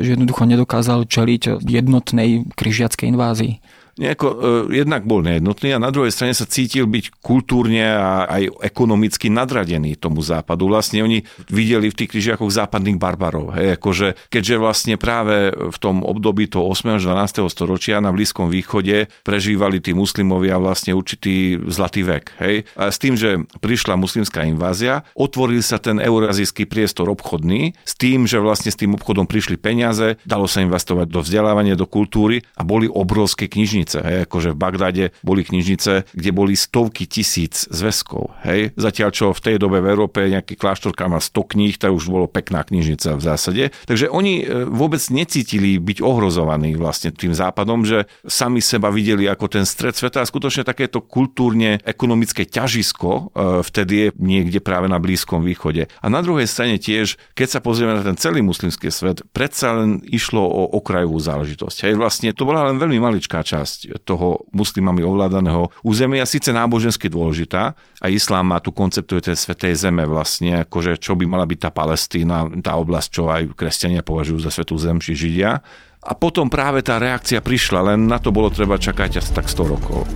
že 0.00 0.08
jednoducho 0.16 0.48
nedokázal 0.48 1.04
čeliť 1.04 1.60
jednotnej 1.68 2.48
križiackej 2.56 3.12
invázii? 3.12 3.60
Nejako, 3.96 4.26
uh, 4.28 4.38
jednak 4.68 5.08
bol 5.08 5.24
nejednotný 5.24 5.72
a 5.72 5.82
na 5.82 5.88
druhej 5.88 6.12
strane 6.12 6.36
sa 6.36 6.44
cítil 6.44 6.84
byť 6.84 7.24
kultúrne 7.24 7.84
a 7.96 8.28
aj 8.28 8.60
ekonomicky 8.60 9.32
nadradený 9.32 9.96
tomu 9.96 10.20
západu. 10.20 10.68
Vlastne 10.68 11.00
oni 11.00 11.24
videli 11.48 11.88
v 11.88 11.96
tých 12.04 12.12
križiakoch 12.12 12.52
západných 12.52 13.00
barbarov. 13.00 13.56
Hej, 13.56 13.80
akože, 13.80 14.28
keďže 14.28 14.56
vlastne 14.60 14.94
práve 15.00 15.48
v 15.52 15.78
tom 15.80 16.04
období 16.04 16.44
toho 16.46 16.68
8. 16.68 17.00
až 17.00 17.08
12. 17.08 17.48
storočia 17.48 18.04
na 18.04 18.12
Blízkom 18.12 18.52
východe 18.52 19.08
prežívali 19.24 19.80
tí 19.80 19.96
muslimovia 19.96 20.60
vlastne 20.60 20.92
určitý 20.92 21.56
zlatý 21.72 22.04
vek. 22.04 22.36
Hej. 22.36 22.68
A 22.76 22.92
s 22.92 23.00
tým, 23.00 23.16
že 23.16 23.48
prišla 23.64 23.96
muslimská 23.96 24.44
invázia, 24.44 25.08
otvoril 25.16 25.64
sa 25.64 25.80
ten 25.80 25.96
eurazijský 26.04 26.68
priestor 26.68 27.08
obchodný 27.08 27.72
s 27.88 27.96
tým, 27.96 28.28
že 28.28 28.44
vlastne 28.44 28.68
s 28.68 28.76
tým 28.76 28.92
obchodom 28.92 29.24
prišli 29.24 29.56
peniaze, 29.56 30.20
dalo 30.28 30.44
sa 30.44 30.60
investovať 30.60 31.08
do 31.08 31.24
vzdelávania, 31.24 31.80
do 31.80 31.88
kultúry 31.88 32.44
a 32.60 32.62
boli 32.62 32.84
obrovské 32.92 33.48
knižnice 33.48 33.85
knižnice. 33.86 33.98
Hej, 34.02 34.18
akože 34.26 34.50
v 34.52 34.58
Bagdade 34.58 35.04
boli 35.22 35.46
knižnice, 35.46 35.92
kde 36.10 36.30
boli 36.34 36.58
stovky 36.58 37.06
tisíc 37.06 37.70
zväzkov. 37.70 38.34
Hej. 38.42 38.74
Zatiaľ, 38.74 39.10
čo 39.14 39.26
v 39.30 39.40
tej 39.40 39.56
dobe 39.62 39.78
v 39.78 39.90
Európe 39.94 40.26
nejaký 40.26 40.58
kláštorka 40.58 41.06
má 41.06 41.22
100 41.22 41.52
kníh, 41.54 41.74
to 41.78 41.94
už 41.94 42.10
bolo 42.10 42.26
pekná 42.26 42.66
knižnica 42.66 43.14
v 43.14 43.22
zásade. 43.22 43.64
Takže 43.86 44.10
oni 44.10 44.42
e, 44.42 44.66
vôbec 44.66 45.00
necítili 45.14 45.78
byť 45.78 46.02
ohrozovaní 46.02 46.74
vlastne 46.74 47.14
tým 47.14 47.32
západom, 47.32 47.86
že 47.86 48.10
sami 48.26 48.58
seba 48.58 48.90
videli 48.90 49.30
ako 49.30 49.46
ten 49.46 49.64
stred 49.64 49.94
sveta 49.94 50.26
a 50.26 50.28
skutočne 50.28 50.66
takéto 50.66 50.98
kultúrne 51.04 51.78
ekonomické 51.86 52.44
ťažisko 52.48 53.10
e, 53.10 53.22
vtedy 53.62 53.94
je 53.96 54.08
niekde 54.18 54.58
práve 54.58 54.90
na 54.90 54.98
Blízkom 54.98 55.46
východe. 55.46 55.86
A 56.02 56.06
na 56.10 56.20
druhej 56.20 56.50
strane 56.50 56.82
tiež, 56.82 57.20
keď 57.38 57.48
sa 57.48 57.60
pozrieme 57.62 57.94
na 57.94 58.02
ten 58.02 58.18
celý 58.18 58.42
muslimský 58.42 58.90
svet, 58.90 59.22
predsa 59.30 59.76
len 59.76 60.02
išlo 60.08 60.42
o 60.42 60.62
okrajovú 60.80 61.18
záležitosť. 61.20 61.76
Hej, 61.86 61.94
vlastne 62.00 62.32
to 62.32 62.48
bola 62.48 62.66
len 62.68 62.80
veľmi 62.80 62.98
maličká 62.98 63.44
časť 63.44 63.75
toho 64.04 64.46
muslimami 64.52 65.02
ovládaného 65.02 65.72
územia, 65.82 66.28
síce 66.28 66.50
nábožensky 66.54 67.10
dôležitá, 67.10 67.76
a 67.76 68.06
islám 68.12 68.52
má 68.52 68.58
tu 68.60 68.70
konceptuje 68.70 69.32
tej 69.32 69.36
svetej 69.36 69.74
zeme 69.76 70.04
vlastne, 70.04 70.64
akože 70.64 71.00
čo 71.00 71.16
by 71.16 71.24
mala 71.24 71.48
byť 71.48 71.58
tá 71.58 71.70
Palestína, 71.72 72.48
tá 72.60 72.76
oblasť, 72.76 73.08
čo 73.08 73.22
aj 73.32 73.56
kresťania 73.56 74.06
považujú 74.06 74.38
za 74.44 74.50
svetú 74.52 74.76
zem, 74.76 75.00
či 75.00 75.16
Židia. 75.16 75.60
A 76.06 76.12
potom 76.14 76.46
práve 76.46 76.86
tá 76.86 77.02
reakcia 77.02 77.42
prišla, 77.42 77.94
len 77.94 78.06
na 78.06 78.22
to 78.22 78.30
bolo 78.30 78.46
treba 78.52 78.78
čakať 78.78 79.18
asi 79.18 79.30
tak 79.34 79.50
100 79.50 79.72
rokov. 79.74 80.06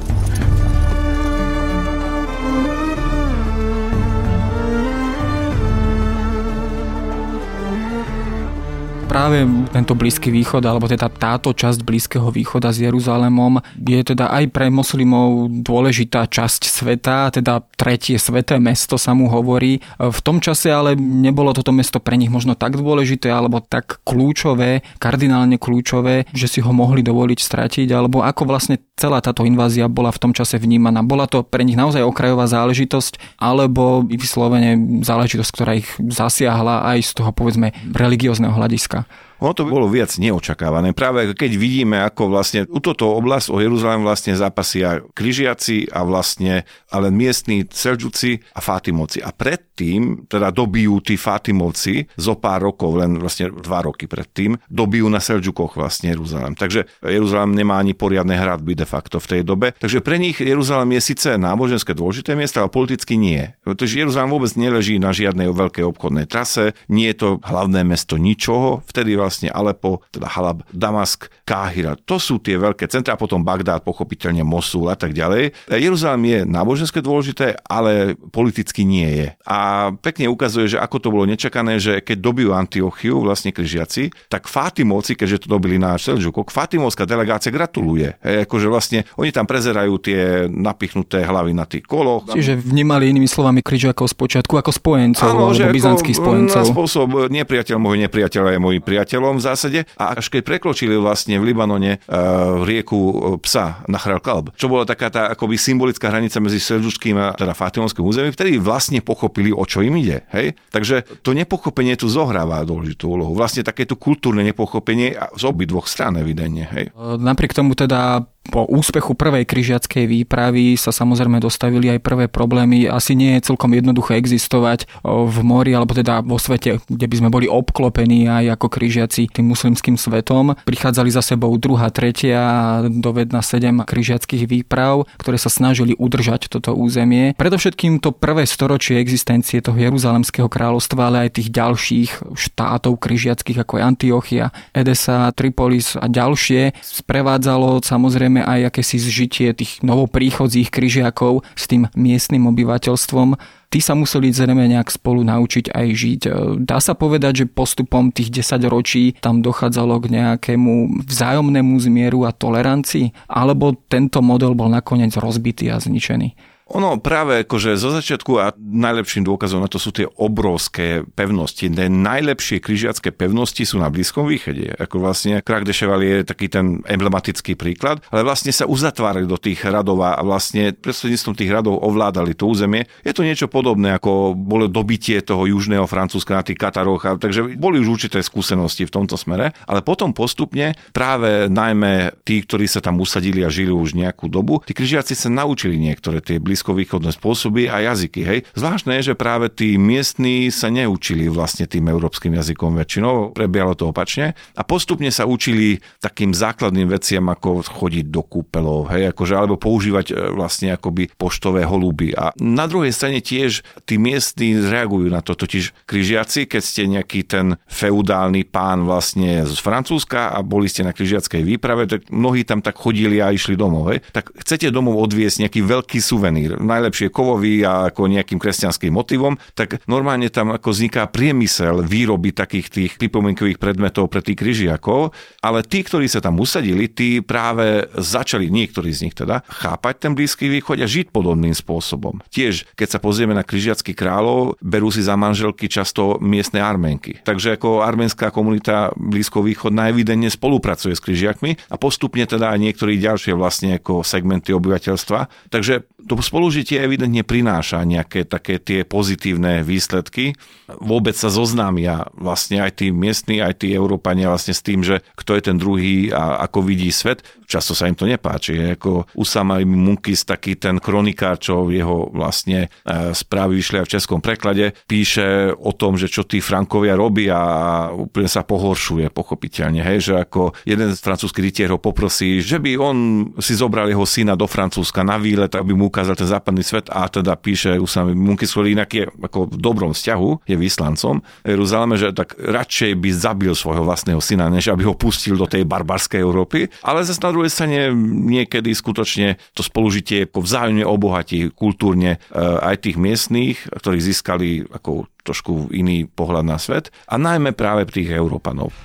Práve 9.20 9.44
tento 9.68 9.92
Blízky 9.92 10.32
východ, 10.32 10.64
alebo 10.64 10.88
teda 10.88 11.12
táto 11.12 11.52
časť 11.52 11.84
Blízkeho 11.84 12.32
východa 12.32 12.72
s 12.72 12.80
Jeruzalémom 12.80 13.60
je 13.76 14.00
teda 14.00 14.32
aj 14.32 14.48
pre 14.48 14.72
moslimov 14.72 15.52
dôležitá 15.60 16.24
časť 16.24 16.64
sveta, 16.64 17.28
teda 17.28 17.60
tretie 17.76 18.16
sveté 18.16 18.56
mesto 18.56 18.96
sa 18.96 19.12
mu 19.12 19.28
hovorí. 19.28 19.84
V 20.00 20.20
tom 20.24 20.40
čase 20.40 20.72
ale 20.72 20.96
nebolo 20.96 21.52
toto 21.52 21.68
mesto 21.68 22.00
pre 22.00 22.16
nich 22.16 22.32
možno 22.32 22.56
tak 22.56 22.80
dôležité 22.80 23.28
alebo 23.28 23.60
tak 23.60 24.00
kľúčové, 24.08 24.80
kardinálne 24.96 25.60
kľúčové, 25.60 26.24
že 26.32 26.48
si 26.48 26.64
ho 26.64 26.72
mohli 26.72 27.04
dovoliť 27.04 27.38
stratiť, 27.44 27.92
alebo 27.92 28.24
ako 28.24 28.48
vlastne 28.48 28.80
celá 29.00 29.24
táto 29.24 29.48
invázia 29.48 29.88
bola 29.88 30.12
v 30.12 30.20
tom 30.20 30.32
čase 30.36 30.60
vnímaná. 30.60 31.00
Bola 31.00 31.24
to 31.24 31.40
pre 31.40 31.64
nich 31.64 31.80
naozaj 31.80 32.04
okrajová 32.04 32.44
záležitosť, 32.44 33.40
alebo 33.40 34.04
vyslovene 34.04 35.00
záležitosť, 35.00 35.50
ktorá 35.56 35.72
ich 35.80 35.88
zasiahla 35.96 36.84
aj 36.92 37.08
z 37.08 37.10
toho 37.16 37.32
povedzme 37.32 37.72
religiózneho 37.96 38.52
hľadiska. 38.52 39.08
Ono 39.40 39.56
to 39.56 39.64
bolo 39.64 39.88
viac 39.88 40.12
neočakávané. 40.20 40.92
Práve 40.92 41.32
keď 41.32 41.52
vidíme, 41.56 41.96
ako 42.04 42.28
vlastne 42.28 42.68
u 42.68 42.78
toto 42.78 43.08
oblasť 43.16 43.48
o 43.48 43.58
Jeruzalém 43.60 44.04
vlastne 44.04 44.36
zápasia 44.36 45.00
križiaci 45.16 45.88
a 45.92 46.04
vlastne 46.04 46.68
ale 46.92 47.08
miestni 47.08 47.64
Selžuci 47.64 48.40
a 48.52 48.60
Fátimovci. 48.60 49.24
A 49.24 49.32
predtým, 49.32 50.28
teda 50.28 50.52
dobijú 50.52 51.00
tí 51.00 51.16
Fátimovci 51.16 52.04
zo 52.20 52.36
pár 52.36 52.68
rokov, 52.68 53.00
len 53.00 53.16
vlastne 53.16 53.48
dva 53.48 53.80
roky 53.80 54.04
predtým, 54.04 54.60
dobijú 54.68 55.08
na 55.08 55.24
Selžukoch 55.24 55.80
vlastne 55.80 56.12
Jeruzalém. 56.12 56.52
Takže 56.52 56.84
Jeruzalém 57.00 57.56
nemá 57.56 57.80
ani 57.80 57.96
poriadne 57.96 58.36
hradby 58.36 58.76
de 58.76 58.84
facto 58.84 59.16
v 59.16 59.26
tej 59.38 59.42
dobe. 59.46 59.72
Takže 59.80 60.04
pre 60.04 60.20
nich 60.20 60.36
Jeruzalém 60.36 61.00
je 61.00 61.14
síce 61.14 61.28
náboženské 61.40 61.96
dôležité 61.96 62.36
miesto, 62.36 62.60
ale 62.60 62.68
politicky 62.68 63.16
nie. 63.16 63.56
Pretože 63.64 64.04
Jeruzalém 64.04 64.28
vôbec 64.28 64.52
neleží 64.58 65.00
na 65.00 65.16
žiadnej 65.16 65.48
veľkej 65.48 65.84
obchodnej 65.88 66.28
trase, 66.28 66.76
nie 66.92 67.08
je 67.14 67.16
to 67.16 67.28
hlavné 67.40 67.86
mesto 67.86 68.20
ničoho, 68.20 68.84
vtedy 68.84 69.16
vlastne 69.16 69.29
vlastne 69.30 69.46
Alepo, 69.54 70.02
teda 70.10 70.26
Halab, 70.26 70.66
Damask, 70.74 71.30
Káhira. 71.46 71.94
To 72.10 72.18
sú 72.18 72.42
tie 72.42 72.58
veľké 72.58 72.90
centrá, 72.90 73.14
potom 73.14 73.46
Bagdád, 73.46 73.86
pochopiteľne 73.86 74.42
Mosul 74.42 74.90
a 74.90 74.98
tak 74.98 75.14
ďalej. 75.14 75.54
Jeruzalém 75.70 76.22
je 76.26 76.38
náboženské 76.42 76.98
dôležité, 76.98 77.54
ale 77.62 78.18
politicky 78.34 78.82
nie 78.82 79.06
je. 79.06 79.28
A 79.46 79.90
pekne 79.94 80.26
ukazuje, 80.26 80.74
že 80.74 80.82
ako 80.82 80.96
to 80.98 81.08
bolo 81.14 81.30
nečakané, 81.30 81.78
že 81.78 82.02
keď 82.02 82.18
dobijú 82.18 82.50
Antiochiu, 82.50 83.22
vlastne 83.22 83.54
križiaci, 83.54 84.10
tak 84.26 84.50
Fátimovci, 84.50 85.14
keďže 85.14 85.46
to 85.46 85.54
dobili 85.54 85.78
na 85.78 85.94
Selžukok, 85.94 86.50
Fátimovská 86.50 87.06
delegácia 87.06 87.54
gratuluje. 87.54 88.18
Hej, 88.26 88.50
akože 88.50 88.66
vlastne 88.66 88.98
oni 89.14 89.30
tam 89.30 89.46
prezerajú 89.46 89.94
tie 90.02 90.50
napichnuté 90.50 91.22
hlavy 91.22 91.54
na 91.54 91.68
tých 91.70 91.86
koloch. 91.86 92.26
Čiže 92.34 92.58
vnímali 92.58 93.06
inými 93.14 93.30
slovami 93.30 93.62
križiakov 93.62 94.10
z 94.10 94.14
počiatku 94.18 94.58
ako 94.58 94.70
spojencov, 94.74 95.28
Áno, 95.28 95.52
alebo 95.52 95.70
byzantských 95.70 96.16
spojencov. 96.18 96.64
Na 96.64 96.66
spôsob 96.66 97.08
nepriateľ 97.30 97.76
môj 97.78 97.96
nepriateľ 98.08 98.42
je 98.56 98.58
môj 98.58 98.76
priateľ 98.80 99.19
priateľom 99.20 99.36
v 99.36 99.44
zásade 99.44 99.80
a 100.00 100.16
až 100.16 100.32
keď 100.32 100.40
prekročili 100.48 100.96
vlastne 100.96 101.36
v 101.36 101.52
Libanone 101.52 102.00
uh, 102.00 102.64
rieku 102.64 102.96
e, 102.96 103.14
psa 103.44 103.84
na 103.84 104.00
Kalb, 104.00 104.56
čo 104.56 104.72
bola 104.72 104.88
taká 104.88 105.12
tá 105.12 105.28
akoby 105.28 105.60
symbolická 105.60 106.08
hranica 106.08 106.40
medzi 106.40 106.56
Selžučkým 106.56 107.14
a 107.20 107.36
teda 107.36 107.52
Fatimonským 107.52 108.00
územím, 108.00 108.32
vtedy 108.32 108.56
vlastne 108.56 109.04
pochopili, 109.04 109.52
o 109.52 109.62
čo 109.68 109.84
im 109.84 110.00
ide. 110.00 110.24
Hej? 110.32 110.56
Takže 110.72 111.20
to 111.20 111.36
nepochopenie 111.36 111.94
tu 112.00 112.08
zohráva 112.08 112.64
dôležitú 112.64 113.12
úlohu. 113.12 113.36
Vlastne 113.36 113.60
takéto 113.60 113.94
kultúrne 114.00 114.40
nepochopenie 114.40 115.14
z 115.36 115.42
obidvoch 115.44 115.84
strán 115.84 116.16
evidentne. 116.16 116.64
Hej? 116.64 116.84
Napriek 116.96 117.52
tomu 117.52 117.76
teda 117.76 118.24
po 118.48 118.64
úspechu 118.64 119.12
prvej 119.12 119.44
križiackej 119.44 120.08
výpravy 120.08 120.74
sa 120.80 120.90
samozrejme 120.96 121.44
dostavili 121.44 121.92
aj 121.92 122.00
prvé 122.00 122.24
problémy. 122.26 122.88
Asi 122.88 123.12
nie 123.12 123.36
je 123.36 123.52
celkom 123.52 123.68
jednoduché 123.76 124.16
existovať 124.16 124.88
v 125.04 125.36
mori 125.44 125.76
alebo 125.76 125.92
teda 125.92 126.24
vo 126.24 126.40
svete, 126.40 126.80
kde 126.88 127.06
by 127.06 127.16
sme 127.20 127.28
boli 127.28 127.46
obklopení 127.46 128.26
aj 128.32 128.56
ako 128.56 128.66
križiaci 128.72 129.28
tým 129.28 129.52
muslimským 129.52 130.00
svetom. 130.00 130.56
Prichádzali 130.64 131.12
za 131.12 131.20
sebou 131.20 131.52
druhá, 131.60 131.92
tretia 131.92 132.80
dovedna 132.88 133.44
sedem 133.44 133.84
križiackých 133.84 134.48
výprav, 134.48 135.04
ktoré 135.20 135.36
sa 135.36 135.52
snažili 135.52 135.92
udržať 136.00 136.48
toto 136.48 136.72
územie. 136.72 137.36
Predovšetkým 137.36 138.00
to 138.00 138.10
prvé 138.10 138.48
storočie 138.48 138.98
existencie 138.98 139.60
toho 139.60 139.76
Jeruzalemského 139.76 140.48
kráľovstva, 140.48 141.12
ale 141.12 141.28
aj 141.28 141.38
tých 141.38 141.52
ďalších 141.52 142.10
štátov 142.34 142.98
križiackých 142.98 143.62
ako 143.62 143.78
je 143.78 143.82
Antiochia, 143.84 144.44
Edesa, 144.72 145.28
Tripolis 145.36 145.94
a 145.94 146.08
ďalšie 146.08 146.74
sprevádzalo 146.80 147.84
samozrejme 147.84 148.39
samozrejme 148.40 148.64
aj 148.64 148.72
akési 148.72 148.96
zžitie 148.98 149.48
tých 149.52 149.84
novopríchodzích 149.84 150.72
kryžiakov 150.72 151.44
s 151.54 151.64
tým 151.68 151.88
miestnym 151.92 152.48
obyvateľstvom. 152.48 153.36
Tí 153.70 153.78
sa 153.78 153.94
museli 153.94 154.34
zrejme 154.34 154.66
nejak 154.66 154.90
spolu 154.90 155.22
naučiť 155.22 155.70
aj 155.70 155.86
žiť. 155.94 156.20
Dá 156.66 156.82
sa 156.82 156.98
povedať, 156.98 157.46
že 157.46 157.46
postupom 157.46 158.10
tých 158.10 158.34
10 158.42 158.66
ročí 158.66 159.14
tam 159.22 159.46
dochádzalo 159.46 159.94
k 160.02 160.06
nejakému 160.10 161.06
vzájomnému 161.06 161.78
zmieru 161.78 162.26
a 162.26 162.34
tolerancii? 162.34 163.14
Alebo 163.30 163.78
tento 163.86 164.18
model 164.26 164.58
bol 164.58 164.66
nakoniec 164.72 165.14
rozbitý 165.14 165.70
a 165.70 165.78
zničený? 165.78 166.34
Ono 166.70 167.02
práve 167.02 167.42
akože 167.42 167.74
zo 167.74 167.90
začiatku 167.90 168.38
a 168.38 168.54
najlepším 168.54 169.26
dôkazom 169.26 169.58
na 169.58 169.66
to 169.66 169.82
sú 169.82 169.90
tie 169.90 170.06
obrovské 170.06 171.02
pevnosti. 171.18 171.66
Tie 171.66 171.90
najlepšie 171.90 172.62
križiacké 172.62 173.10
pevnosti 173.10 173.66
sú 173.66 173.82
na 173.82 173.90
Blízkom 173.90 174.30
východe. 174.30 174.78
Ako 174.78 175.02
vlastne 175.02 175.42
Krak 175.42 175.66
de 175.66 175.74
Chevalier 175.74 176.22
je 176.22 176.30
taký 176.30 176.46
ten 176.46 176.78
emblematický 176.86 177.58
príklad, 177.58 177.98
ale 178.14 178.22
vlastne 178.22 178.54
sa 178.54 178.70
uzatvárali 178.70 179.26
do 179.26 179.34
tých 179.34 179.66
radov 179.66 179.98
a 180.06 180.22
vlastne 180.22 180.70
prostredníctvom 180.70 181.34
tých 181.34 181.50
radov 181.50 181.82
ovládali 181.82 182.38
to 182.38 182.46
územie. 182.46 182.86
Je 183.02 183.10
to 183.10 183.26
niečo 183.26 183.50
podobné, 183.50 183.98
ako 183.98 184.38
bolo 184.38 184.70
dobitie 184.70 185.18
toho 185.26 185.50
južného 185.50 185.90
Francúzska 185.90 186.38
na 186.38 186.46
tých 186.46 186.62
Kataroch, 186.62 187.02
a, 187.02 187.18
takže 187.18 187.58
boli 187.58 187.82
už 187.82 187.98
určité 187.98 188.22
skúsenosti 188.22 188.86
v 188.86 188.94
tomto 188.94 189.18
smere, 189.18 189.50
ale 189.66 189.82
potom 189.82 190.14
postupne 190.14 190.78
práve 190.94 191.50
najmä 191.50 192.22
tí, 192.22 192.46
ktorí 192.46 192.70
sa 192.70 192.78
tam 192.78 193.02
usadili 193.02 193.42
a 193.42 193.50
žili 193.50 193.74
už 193.74 193.98
nejakú 193.98 194.30
dobu, 194.30 194.62
tí 194.62 194.70
križiaci 194.70 195.18
sa 195.18 195.26
naučili 195.26 195.74
niektoré 195.74 196.22
tie 196.22 196.38
blízko 196.38 196.59
blízkovýchodné 196.60 197.16
spôsoby 197.16 197.72
a 197.72 197.80
jazyky. 197.80 198.20
Hej. 198.20 198.38
Zvláštne 198.52 199.00
je, 199.00 199.12
že 199.12 199.14
práve 199.16 199.48
tí 199.48 199.80
miestní 199.80 200.52
sa 200.52 200.68
neučili 200.68 201.32
vlastne 201.32 201.64
tým 201.64 201.88
európskym 201.88 202.36
jazykom 202.36 202.76
väčšinou, 202.76 203.32
prebiehalo 203.32 203.72
to 203.72 203.88
opačne 203.88 204.36
a 204.52 204.62
postupne 204.62 205.08
sa 205.08 205.24
učili 205.24 205.80
takým 206.04 206.36
základným 206.36 206.92
veciam, 206.92 207.24
ako 207.32 207.64
chodiť 207.64 208.12
do 208.12 208.20
kúpelov, 208.20 208.92
hej, 208.92 209.08
akože, 209.16 209.34
alebo 209.40 209.56
používať 209.56 210.12
e, 210.12 210.14
vlastne 210.36 210.76
akoby 210.76 211.08
poštové 211.16 211.64
holuby. 211.64 212.12
A 212.12 212.36
na 212.36 212.68
druhej 212.68 212.92
strane 212.92 213.24
tiež 213.24 213.64
tí 213.88 213.96
miestni 213.96 214.60
reagujú 214.60 215.08
na 215.08 215.24
to, 215.24 215.32
totiž 215.32 215.88
križiaci, 215.88 216.44
keď 216.44 216.62
ste 216.62 216.82
nejaký 216.92 217.24
ten 217.24 217.56
feudálny 217.72 218.44
pán 218.44 218.84
vlastne 218.84 219.48
z 219.48 219.56
Francúzska 219.56 220.36
a 220.36 220.44
boli 220.44 220.68
ste 220.68 220.84
na 220.84 220.92
križiackej 220.92 221.40
výprave, 221.40 221.88
tak 221.88 222.12
mnohí 222.12 222.44
tam 222.44 222.60
tak 222.60 222.76
chodili 222.76 223.22
a 223.24 223.32
išli 223.32 223.56
domov. 223.56 223.96
Hej. 223.96 224.04
Tak 224.12 224.36
chcete 224.44 224.68
domov 224.68 225.00
odviesť 225.00 225.48
nejaký 225.48 225.60
veľký 225.64 225.98
suvenír, 226.02 226.49
najlepšie 226.58 227.12
kovový 227.12 227.62
a 227.62 227.92
ako 227.92 228.10
nejakým 228.10 228.40
kresťanským 228.40 228.90
motivom, 228.90 229.36
tak 229.54 229.82
normálne 229.86 230.32
tam 230.32 230.50
ako 230.50 230.72
vzniká 230.72 231.06
priemysel 231.10 231.84
výroby 231.84 232.32
takých 232.34 232.66
tých 232.70 232.92
pripomienkových 232.96 233.60
predmetov 233.60 234.08
pre 234.10 234.24
tých 234.24 234.40
kryžiakov, 234.40 235.12
ale 235.44 235.60
tí, 235.66 235.84
ktorí 235.84 236.08
sa 236.08 236.24
tam 236.24 236.40
usadili, 236.40 236.88
tí 236.90 237.20
práve 237.20 237.86
začali, 237.94 238.48
niektorí 238.48 238.90
z 238.90 239.10
nich 239.10 239.16
teda, 239.16 239.44
chápať 239.46 239.94
ten 240.08 240.12
Blízky 240.16 240.48
východ 240.48 240.80
a 240.80 240.88
žiť 240.88 241.12
podobným 241.12 241.52
spôsobom. 241.52 242.24
Tiež, 242.32 242.66
keď 242.74 242.88
sa 242.96 243.02
pozrieme 243.02 243.36
na 243.36 243.44
kryžiackých 243.44 243.96
kráľov, 243.96 244.56
berú 244.62 244.88
si 244.88 245.04
za 245.04 245.14
manželky 245.18 245.68
často 245.68 246.16
miestne 246.22 246.62
arménky. 246.64 247.20
Takže 247.22 247.58
ako 247.58 247.84
arménska 247.84 248.32
komunita 248.32 248.92
Blízko 248.96 249.44
východná 249.44 249.92
evidentne 249.92 250.32
spolupracuje 250.32 250.96
s 250.96 251.02
kryžiakmi 251.02 251.56
a 251.68 251.76
postupne 251.76 252.24
teda 252.24 252.54
aj 252.54 252.58
niektorí 252.60 252.96
ďalšie 252.96 253.34
vlastne 253.34 253.76
ako 253.80 254.06
segmenty 254.06 254.54
obyvateľstva. 254.54 255.50
Takže 255.52 255.88
to 256.06 256.14
spolužitie 256.40 256.80
evidentne 256.80 257.20
prináša 257.20 257.84
nejaké 257.84 258.24
také 258.24 258.56
tie 258.56 258.80
pozitívne 258.88 259.60
výsledky. 259.60 260.32
Vôbec 260.80 261.12
sa 261.12 261.28
zoznámia 261.28 262.08
vlastne 262.16 262.64
aj 262.64 262.80
tí 262.80 262.88
miestni, 262.88 263.44
aj 263.44 263.60
tí 263.60 263.76
Európania 263.76 264.32
vlastne 264.32 264.56
s 264.56 264.64
tým, 264.64 264.80
že 264.80 265.04
kto 265.20 265.36
je 265.36 265.42
ten 265.44 265.60
druhý 265.60 266.08
a 266.08 266.40
ako 266.48 266.64
vidí 266.64 266.88
svet. 266.88 267.20
Často 267.50 267.74
sa 267.74 267.90
im 267.90 267.98
to 267.98 268.06
nepáči. 268.06 268.54
Je 268.54 268.78
ako 268.78 269.10
Usama 269.18 269.58
Munkis, 269.66 270.22
taký 270.22 270.54
ten 270.54 270.78
kronikár, 270.78 271.42
čo 271.42 271.66
jeho 271.66 272.14
vlastne 272.14 272.70
e, 272.86 273.10
správy 273.10 273.58
vyšli 273.58 273.82
aj 273.82 273.86
v 273.90 273.94
českom 273.98 274.20
preklade, 274.22 274.70
píše 274.86 275.50
o 275.50 275.74
tom, 275.74 275.98
že 275.98 276.06
čo 276.06 276.22
tí 276.22 276.38
Frankovia 276.38 276.94
robia 276.94 277.34
a 277.34 277.90
úplne 277.90 278.30
sa 278.30 278.46
pohoršuje, 278.46 279.10
pochopiteľne. 279.10 279.82
Hej, 279.82 279.98
že 280.06 280.14
ako 280.22 280.54
jeden 280.62 280.94
z 280.94 281.02
francúzských 281.02 281.46
rytierov 281.50 281.82
poprosí, 281.82 282.38
že 282.38 282.62
by 282.62 282.78
on 282.78 282.96
si 283.42 283.58
zobral 283.58 283.90
jeho 283.90 284.06
syna 284.06 284.38
do 284.38 284.46
Francúzska 284.46 285.02
na 285.02 285.18
výlet, 285.18 285.50
aby 285.50 285.74
mu 285.74 285.90
ukázal 285.90 286.14
ten 286.14 286.30
západný 286.30 286.62
svet 286.62 286.86
a 286.86 287.10
teda 287.10 287.34
píše 287.34 287.74
Usama 287.74 288.14
Munkis, 288.14 288.54
ktorý 288.54 288.78
inak 288.78 288.90
je 288.94 289.04
ako 289.10 289.50
v 289.50 289.56
dobrom 289.58 289.90
vzťahu, 289.90 290.46
je 290.46 290.54
vyslancom 290.54 291.18
Jeruzaleme, 291.44 291.96
že 291.96 292.12
tak 292.12 292.36
radšej 292.36 292.92
by 293.00 293.10
zabil 293.10 293.52
svojho 293.56 293.82
vlastného 293.82 294.20
syna, 294.20 294.52
než 294.52 294.68
aby 294.68 294.84
ho 294.84 294.94
pustil 294.94 295.40
do 295.40 295.48
tej 295.48 295.64
barbarskej 295.64 296.20
Európy. 296.20 296.68
Ale 296.84 297.00
zase 297.02 297.22
na 297.24 297.32
druhej 297.40 297.56
strane 297.56 297.88
niekedy 298.28 298.76
skutočne 298.76 299.40
to 299.56 299.64
spolužitie 299.64 300.28
ako 300.28 300.44
vzájomne 300.44 300.84
obohatí 300.84 301.48
kultúrne 301.56 302.20
e, 302.20 302.38
aj 302.60 302.84
tých 302.84 303.00
miestných, 303.00 303.56
ktorí 303.80 303.96
získali 303.96 304.68
ako 304.68 305.08
trošku 305.24 305.72
iný 305.72 306.04
pohľad 306.04 306.44
na 306.44 306.60
svet 306.60 306.92
a 307.08 307.16
najmä 307.16 307.56
práve 307.56 307.88
tých 307.88 308.12
Európanov. 308.12 308.76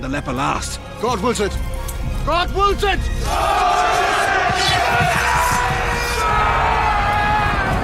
The 0.00 0.08
leper 0.08 0.32
last? 0.32 0.80
God 1.04 1.20
wills 1.20 1.44
it! 1.44 1.52
God 2.24 2.48
wills 2.56 2.80
it! 2.80 2.96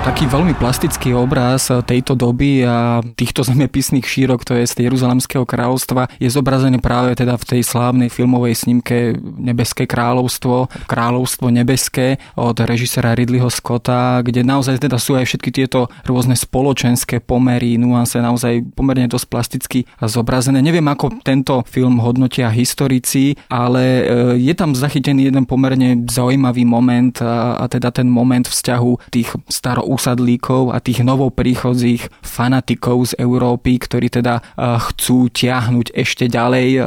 Taký 0.06 0.30
veľmi 0.30 0.54
plastický 0.54 1.18
obraz 1.18 1.66
tejto 1.66 2.14
doby 2.14 2.62
a 2.62 3.02
týchto 3.18 3.42
zemepisných 3.42 4.06
šírok, 4.06 4.46
to 4.46 4.54
je 4.54 4.62
z 4.62 4.86
Jeruzalemského 4.86 5.42
kráľovstva, 5.42 6.06
je 6.22 6.30
zobrazený 6.30 6.78
práve 6.78 7.18
teda 7.18 7.34
v 7.34 7.42
tej 7.42 7.66
slávnej 7.66 8.06
filmovej 8.06 8.54
snímke 8.54 9.18
Nebeské 9.18 9.82
kráľovstvo, 9.90 10.70
Kráľovstvo 10.86 11.50
nebeské 11.50 12.22
od 12.38 12.54
režisera 12.54 13.18
Ridleyho 13.18 13.50
Scotta, 13.50 14.22
kde 14.22 14.46
naozaj 14.46 14.78
teda 14.86 14.94
sú 14.94 15.18
aj 15.18 15.26
všetky 15.26 15.50
tieto 15.50 15.90
rôzne 16.06 16.38
spoločenské 16.38 17.18
pomery, 17.18 17.74
nuance 17.74 18.14
naozaj 18.14 18.62
pomerne 18.78 19.10
dosť 19.10 19.26
plasticky 19.26 19.90
zobrazené. 19.98 20.62
Neviem, 20.62 20.86
ako 20.86 21.18
tento 21.26 21.66
film 21.66 21.98
hodnotia 21.98 22.46
historici, 22.54 23.34
ale 23.50 23.82
e, 23.82 24.02
je 24.38 24.54
tam 24.54 24.70
zachytený 24.70 25.34
jeden 25.34 25.50
pomerne 25.50 26.06
zaujímavý 26.06 26.62
moment 26.62 27.18
a, 27.18 27.66
teda 27.66 27.90
ten 27.90 28.06
moment 28.06 28.46
vzťahu 28.46 29.10
tých 29.10 29.34
staro 29.50 29.95
úsadlíkov 29.96 30.76
a 30.76 30.78
tých 30.78 31.00
novopríchodzích 31.00 32.12
fanatikov 32.20 33.10
z 33.10 33.12
Európy, 33.16 33.80
ktorí 33.80 34.12
teda 34.12 34.38
eh, 34.38 34.76
chcú 34.76 35.32
tiahnuť 35.32 35.96
ešte 35.96 36.28
ďalej 36.28 36.68
eh, 36.76 36.82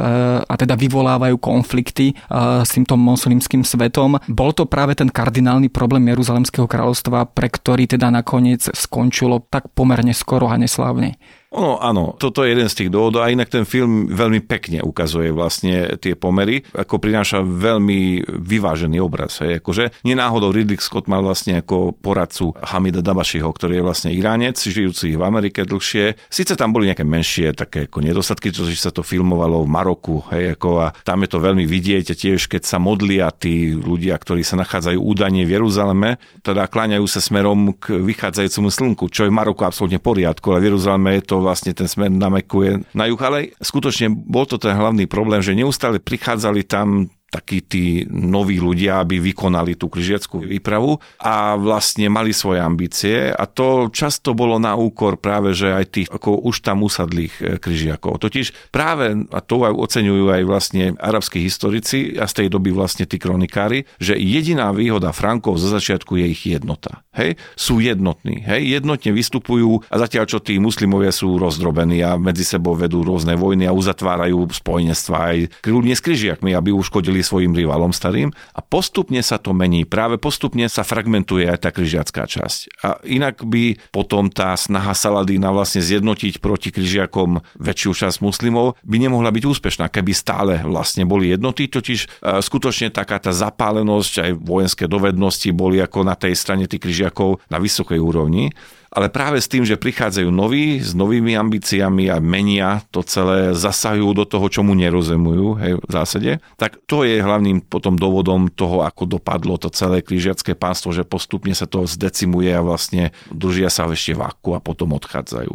a 0.46 0.54
teda 0.54 0.78
vyvolávajú 0.78 1.36
konflikty 1.42 2.14
eh, 2.14 2.62
s 2.62 2.70
týmto 2.70 2.94
moslimským 2.94 3.66
svetom. 3.66 4.16
Bol 4.30 4.54
to 4.54 4.70
práve 4.70 4.94
ten 4.94 5.10
kardinálny 5.10 5.68
problém 5.68 6.06
Jeruzalemského 6.08 6.70
kráľovstva, 6.70 7.26
pre 7.34 7.50
ktorý 7.50 7.90
teda 7.90 8.14
nakoniec 8.14 8.62
skončilo 8.70 9.42
tak 9.50 9.68
pomerne 9.74 10.14
skoro 10.14 10.46
a 10.46 10.56
neslávne. 10.56 11.18
Ono, 11.50 11.82
áno, 11.82 12.14
toto 12.14 12.46
je 12.46 12.54
jeden 12.54 12.70
z 12.70 12.78
tých 12.78 12.90
dôvodov 12.94 13.26
a 13.26 13.34
inak 13.34 13.50
ten 13.50 13.66
film 13.66 14.06
veľmi 14.06 14.38
pekne 14.46 14.86
ukazuje 14.86 15.34
vlastne 15.34 15.98
tie 15.98 16.14
pomery, 16.14 16.62
ako 16.78 17.02
prináša 17.02 17.42
veľmi 17.42 18.22
vyvážený 18.22 19.02
obraz. 19.02 19.42
Hej. 19.42 19.58
Akože 19.58 19.90
nenáhodou 20.06 20.54
Ridley 20.54 20.78
Scott 20.78 21.10
mal 21.10 21.26
vlastne 21.26 21.58
ako 21.58 21.98
poradcu 21.98 22.54
Hamida 22.54 23.02
Dabašiho, 23.02 23.50
ktorý 23.50 23.82
je 23.82 23.86
vlastne 23.86 24.10
Iránec, 24.14 24.62
žijúci 24.62 25.18
v 25.18 25.26
Amerike 25.26 25.66
dlhšie. 25.66 26.22
Sice 26.30 26.54
tam 26.54 26.70
boli 26.70 26.86
nejaké 26.86 27.02
menšie 27.02 27.50
také 27.58 27.90
ako 27.90 27.98
nedostatky, 27.98 28.54
čo 28.54 28.62
sa 28.70 28.94
to 28.94 29.02
filmovalo 29.02 29.66
v 29.66 29.72
Maroku, 29.74 30.22
hej, 30.30 30.54
ako 30.54 30.86
a 30.86 30.94
tam 31.02 31.26
je 31.26 31.34
to 31.34 31.42
veľmi 31.42 31.66
vidieť 31.66 32.14
a 32.14 32.18
tiež 32.18 32.46
keď 32.46 32.62
sa 32.62 32.78
modlia 32.78 33.26
tí 33.34 33.74
ľudia, 33.74 34.14
ktorí 34.14 34.46
sa 34.46 34.54
nachádzajú 34.54 35.02
údajne 35.02 35.42
v 35.42 35.58
Jeruzaleme, 35.58 36.22
teda 36.46 36.70
kláňajú 36.70 37.10
sa 37.10 37.18
smerom 37.18 37.74
k 37.74 37.98
vychádzajúcemu 37.98 38.70
slnku, 38.70 39.04
čo 39.10 39.26
je 39.26 39.34
v 39.34 39.38
Maroku 39.42 39.66
absolútne 39.66 39.98
poriadku, 39.98 40.54
ale 40.54 40.62
v 40.62 40.68
Jeruzaleme 40.70 41.18
je 41.18 41.24
to 41.26 41.39
vlastne 41.40 41.74
ten 41.74 41.88
smer 41.88 42.12
namekuje 42.12 42.84
na 42.94 43.08
juh, 43.08 43.20
ale 43.20 43.52
skutočne 43.60 44.12
bol 44.12 44.46
to 44.46 44.56
ten 44.56 44.76
hlavný 44.76 45.08
problém, 45.10 45.40
že 45.40 45.56
neustále 45.56 45.98
prichádzali 45.98 46.64
tam 46.64 47.10
takí 47.30 47.62
tí 47.62 47.84
noví 48.10 48.58
ľudia, 48.58 49.00
aby 49.00 49.22
vykonali 49.22 49.78
tú 49.78 49.86
križiackú 49.86 50.42
výpravu 50.42 50.98
a 51.22 51.54
vlastne 51.54 52.10
mali 52.10 52.34
svoje 52.34 52.58
ambície 52.58 53.30
a 53.30 53.46
to 53.46 53.88
často 53.94 54.34
bolo 54.34 54.58
na 54.58 54.74
úkor 54.74 55.16
práve, 55.16 55.54
že 55.54 55.70
aj 55.70 55.86
tých 55.88 56.08
ako 56.10 56.42
už 56.50 56.66
tam 56.66 56.82
usadlých 56.82 57.34
e, 57.38 57.42
križiakov. 57.62 58.18
Totiž 58.18 58.74
práve, 58.74 59.14
a 59.30 59.38
to 59.38 59.62
aj 59.62 59.72
oceňujú 59.78 60.26
aj 60.26 60.42
vlastne 60.42 60.84
arabskí 60.98 61.38
historici 61.38 62.18
a 62.18 62.26
z 62.26 62.44
tej 62.44 62.46
doby 62.50 62.74
vlastne 62.74 63.06
tí 63.06 63.16
kronikári, 63.16 63.86
že 64.02 64.18
jediná 64.18 64.74
výhoda 64.74 65.14
Frankov 65.14 65.62
zo 65.62 65.70
začiatku 65.70 66.18
je 66.18 66.26
ich 66.34 66.42
jednota. 66.50 67.06
Hej? 67.14 67.38
Sú 67.54 67.78
jednotní. 67.78 68.42
Hej? 68.42 68.82
Jednotne 68.82 69.14
vystupujú 69.14 69.86
a 69.86 69.96
zatiaľ, 70.02 70.26
čo 70.26 70.38
tí 70.42 70.58
muslimovia 70.58 71.14
sú 71.14 71.38
rozdrobení 71.38 72.02
a 72.02 72.18
medzi 72.18 72.42
sebou 72.42 72.74
vedú 72.74 73.06
rôzne 73.06 73.38
vojny 73.38 73.70
a 73.70 73.76
uzatvárajú 73.76 74.50
spojenectva 74.50 75.16
aj 75.30 75.38
kľudne 75.62 75.94
s 75.94 76.02
križiakmi, 76.02 76.50
aby 76.56 76.74
uškodili 76.74 77.19
boli 77.20 77.28
svojim 77.28 77.52
rivalom 77.52 77.92
starým 77.92 78.32
a 78.56 78.60
postupne 78.64 79.20
sa 79.20 79.36
to 79.36 79.52
mení. 79.52 79.84
Práve 79.84 80.16
postupne 80.16 80.64
sa 80.72 80.80
fragmentuje 80.80 81.44
aj 81.44 81.68
tá 81.68 81.70
križiacká 81.70 82.24
časť. 82.24 82.80
A 82.80 82.88
inak 83.04 83.44
by 83.44 83.76
potom 83.92 84.32
tá 84.32 84.56
snaha 84.56 84.96
Saladína 84.96 85.52
vlastne 85.52 85.84
zjednotiť 85.84 86.40
proti 86.40 86.72
križiakom 86.72 87.44
väčšiu 87.60 87.92
časť 87.92 88.24
muslimov 88.24 88.80
by 88.80 88.96
nemohla 88.96 89.28
byť 89.28 89.44
úspešná, 89.44 89.92
keby 89.92 90.12
stále 90.16 90.52
vlastne 90.64 91.04
boli 91.04 91.28
jednotí, 91.28 91.68
totiž 91.68 92.00
e, 92.00 92.08
skutočne 92.40 92.88
taká 92.88 93.20
tá 93.20 93.36
zapálenosť 93.36 94.14
aj 94.24 94.30
vojenské 94.40 94.84
dovednosti 94.88 95.52
boli 95.52 95.82
ako 95.84 96.08
na 96.08 96.16
tej 96.16 96.32
strane 96.32 96.64
tých 96.64 96.80
križiakov 96.80 97.44
na 97.52 97.60
vysokej 97.60 98.00
úrovni 98.00 98.48
ale 98.90 99.06
práve 99.06 99.38
s 99.38 99.46
tým, 99.46 99.62
že 99.62 99.78
prichádzajú 99.78 100.28
noví 100.34 100.82
s 100.82 100.98
novými 100.98 101.38
ambíciami 101.38 102.10
a 102.10 102.18
menia 102.18 102.82
to 102.90 103.06
celé, 103.06 103.54
zasahujú 103.54 104.10
do 104.18 104.24
toho, 104.26 104.46
čo 104.50 104.66
mu 104.66 104.74
nerozemujú 104.74 105.46
hej, 105.62 105.72
v 105.78 105.90
zásade, 105.90 106.30
tak 106.58 106.82
to 106.90 107.06
je 107.06 107.22
hlavným 107.22 107.62
potom 107.62 107.94
dôvodom 107.94 108.50
toho, 108.50 108.82
ako 108.82 109.06
dopadlo 109.06 109.54
to 109.62 109.70
celé 109.70 110.02
krížiacké 110.02 110.58
pánstvo, 110.58 110.90
že 110.90 111.06
postupne 111.06 111.54
sa 111.54 111.70
to 111.70 111.86
zdecimuje 111.86 112.50
a 112.50 112.66
vlastne 112.66 113.14
držia 113.30 113.70
sa 113.70 113.86
ešte 113.86 114.18
váku 114.18 114.58
a 114.58 114.60
potom 114.60 114.90
odchádzajú. 114.98 115.54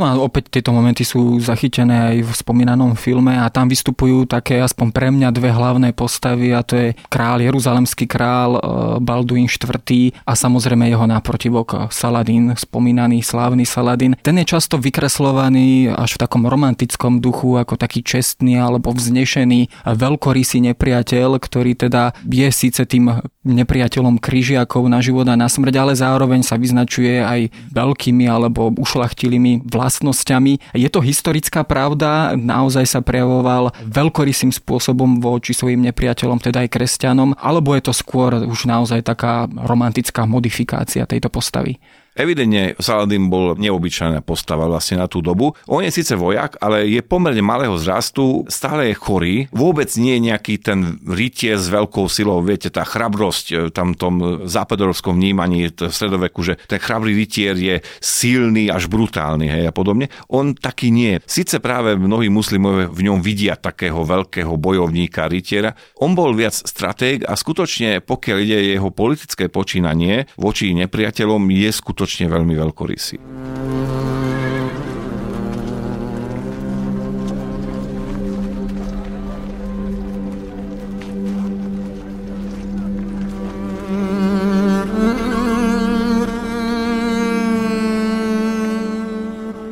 No 0.00 0.02
a 0.08 0.16
opäť 0.16 0.48
tieto 0.48 0.72
momenty 0.72 1.04
sú 1.04 1.36
zachytené 1.38 2.16
aj 2.16 2.16
v 2.24 2.30
spomínanom 2.32 2.96
filme 2.96 3.36
a 3.36 3.52
tam 3.52 3.68
vystupujú 3.68 4.24
také 4.24 4.56
aspoň 4.64 4.88
pre 4.90 5.08
mňa 5.12 5.28
dve 5.34 5.52
hlavné 5.52 5.92
postavy 5.92 6.56
a 6.56 6.64
to 6.64 6.74
je 6.80 6.88
král, 7.12 7.44
jeruzalemský 7.44 8.08
král 8.08 8.56
e, 8.56 8.60
Balduin 9.04 9.44
IV 9.44 10.16
a 10.24 10.32
samozrejme 10.32 10.88
jeho 10.88 11.04
náprotivok 11.04 11.92
Saladín 11.92 12.56
spomínaný 12.70 13.26
slávny 13.26 13.66
Saladin, 13.66 14.14
ten 14.22 14.38
je 14.38 14.46
často 14.46 14.78
vykreslovaný 14.78 15.90
až 15.90 16.14
v 16.14 16.22
takom 16.22 16.46
romantickom 16.46 17.18
duchu 17.18 17.58
ako 17.58 17.74
taký 17.74 18.06
čestný 18.06 18.62
alebo 18.62 18.94
vznešený 18.94 19.90
veľkorysý 19.90 20.62
nepriateľ, 20.70 21.42
ktorý 21.42 21.74
teda 21.74 22.14
je 22.30 22.46
síce 22.54 22.78
tým 22.86 23.26
nepriateľom 23.42 24.22
kryžiakov 24.22 24.86
na 24.86 25.02
život 25.02 25.26
a 25.26 25.34
na 25.34 25.50
smrť, 25.50 25.74
ale 25.82 25.98
zároveň 25.98 26.46
sa 26.46 26.54
vyznačuje 26.54 27.18
aj 27.18 27.50
veľkými 27.74 28.30
alebo 28.30 28.70
ušlachtilými 28.78 29.66
vlastnosťami. 29.66 30.76
Je 30.78 30.86
to 30.86 31.02
historická 31.02 31.66
pravda, 31.66 32.38
naozaj 32.38 32.86
sa 32.86 33.00
prejavoval 33.02 33.74
veľkorysým 33.82 34.54
spôsobom 34.54 35.18
voči 35.18 35.58
svojim 35.58 35.82
nepriateľom, 35.90 36.38
teda 36.38 36.62
aj 36.62 36.70
kresťanom, 36.70 37.34
alebo 37.34 37.74
je 37.74 37.82
to 37.82 37.92
skôr 37.96 38.46
už 38.46 38.70
naozaj 38.70 39.02
taká 39.02 39.50
romantická 39.50 40.22
modifikácia 40.22 41.02
tejto 41.08 41.26
postavy? 41.32 41.82
Evidentne 42.18 42.74
Saladin 42.82 43.30
bol 43.30 43.54
neobyčajná 43.54 44.18
postava 44.26 44.66
vlastne 44.66 44.98
na 44.98 45.06
tú 45.06 45.22
dobu. 45.22 45.54
On 45.70 45.78
je 45.78 45.94
síce 45.94 46.10
vojak, 46.18 46.58
ale 46.58 46.90
je 46.90 46.98
pomerne 47.06 47.38
malého 47.38 47.78
zrastu, 47.78 48.42
stále 48.50 48.90
je 48.90 48.98
chorý, 48.98 49.36
vôbec 49.54 49.86
nie 49.94 50.18
je 50.18 50.26
nejaký 50.34 50.54
ten 50.58 50.98
rytier 51.06 51.54
s 51.54 51.70
veľkou 51.70 52.10
silou, 52.10 52.42
viete, 52.42 52.66
tá 52.66 52.82
chrabrosť 52.82 53.46
e, 53.50 53.56
tam 53.70 53.94
tom 53.94 54.42
západorovskom 54.50 55.14
vnímaní 55.14 55.70
v 55.70 55.86
stredoveku, 55.86 56.42
že 56.42 56.58
ten 56.66 56.82
chrabrý 56.82 57.14
rytier 57.14 57.54
je 57.54 57.78
silný 58.02 58.74
až 58.74 58.90
brutálny 58.90 59.46
hej, 59.46 59.64
a 59.70 59.72
podobne. 59.72 60.10
On 60.26 60.50
taký 60.50 60.90
nie. 60.90 61.22
Sice 61.30 61.62
práve 61.62 61.94
mnohí 61.94 62.26
muslimové 62.26 62.90
v 62.90 63.06
ňom 63.06 63.22
vidia 63.22 63.54
takého 63.54 64.02
veľkého 64.02 64.58
bojovníka 64.58 65.30
rytiera, 65.30 65.78
on 66.02 66.18
bol 66.18 66.34
viac 66.34 66.58
stratég 66.58 67.22
a 67.22 67.38
skutočne, 67.38 68.02
pokiaľ 68.02 68.36
ide 68.42 68.58
jeho 68.74 68.90
politické 68.90 69.46
počínanie 69.46 70.26
voči 70.34 70.74
nepriateľom, 70.74 71.46
je 71.54 71.70
skutočne 71.70 71.99
veľmi 72.28 72.54
veľkorysý. 72.56 73.16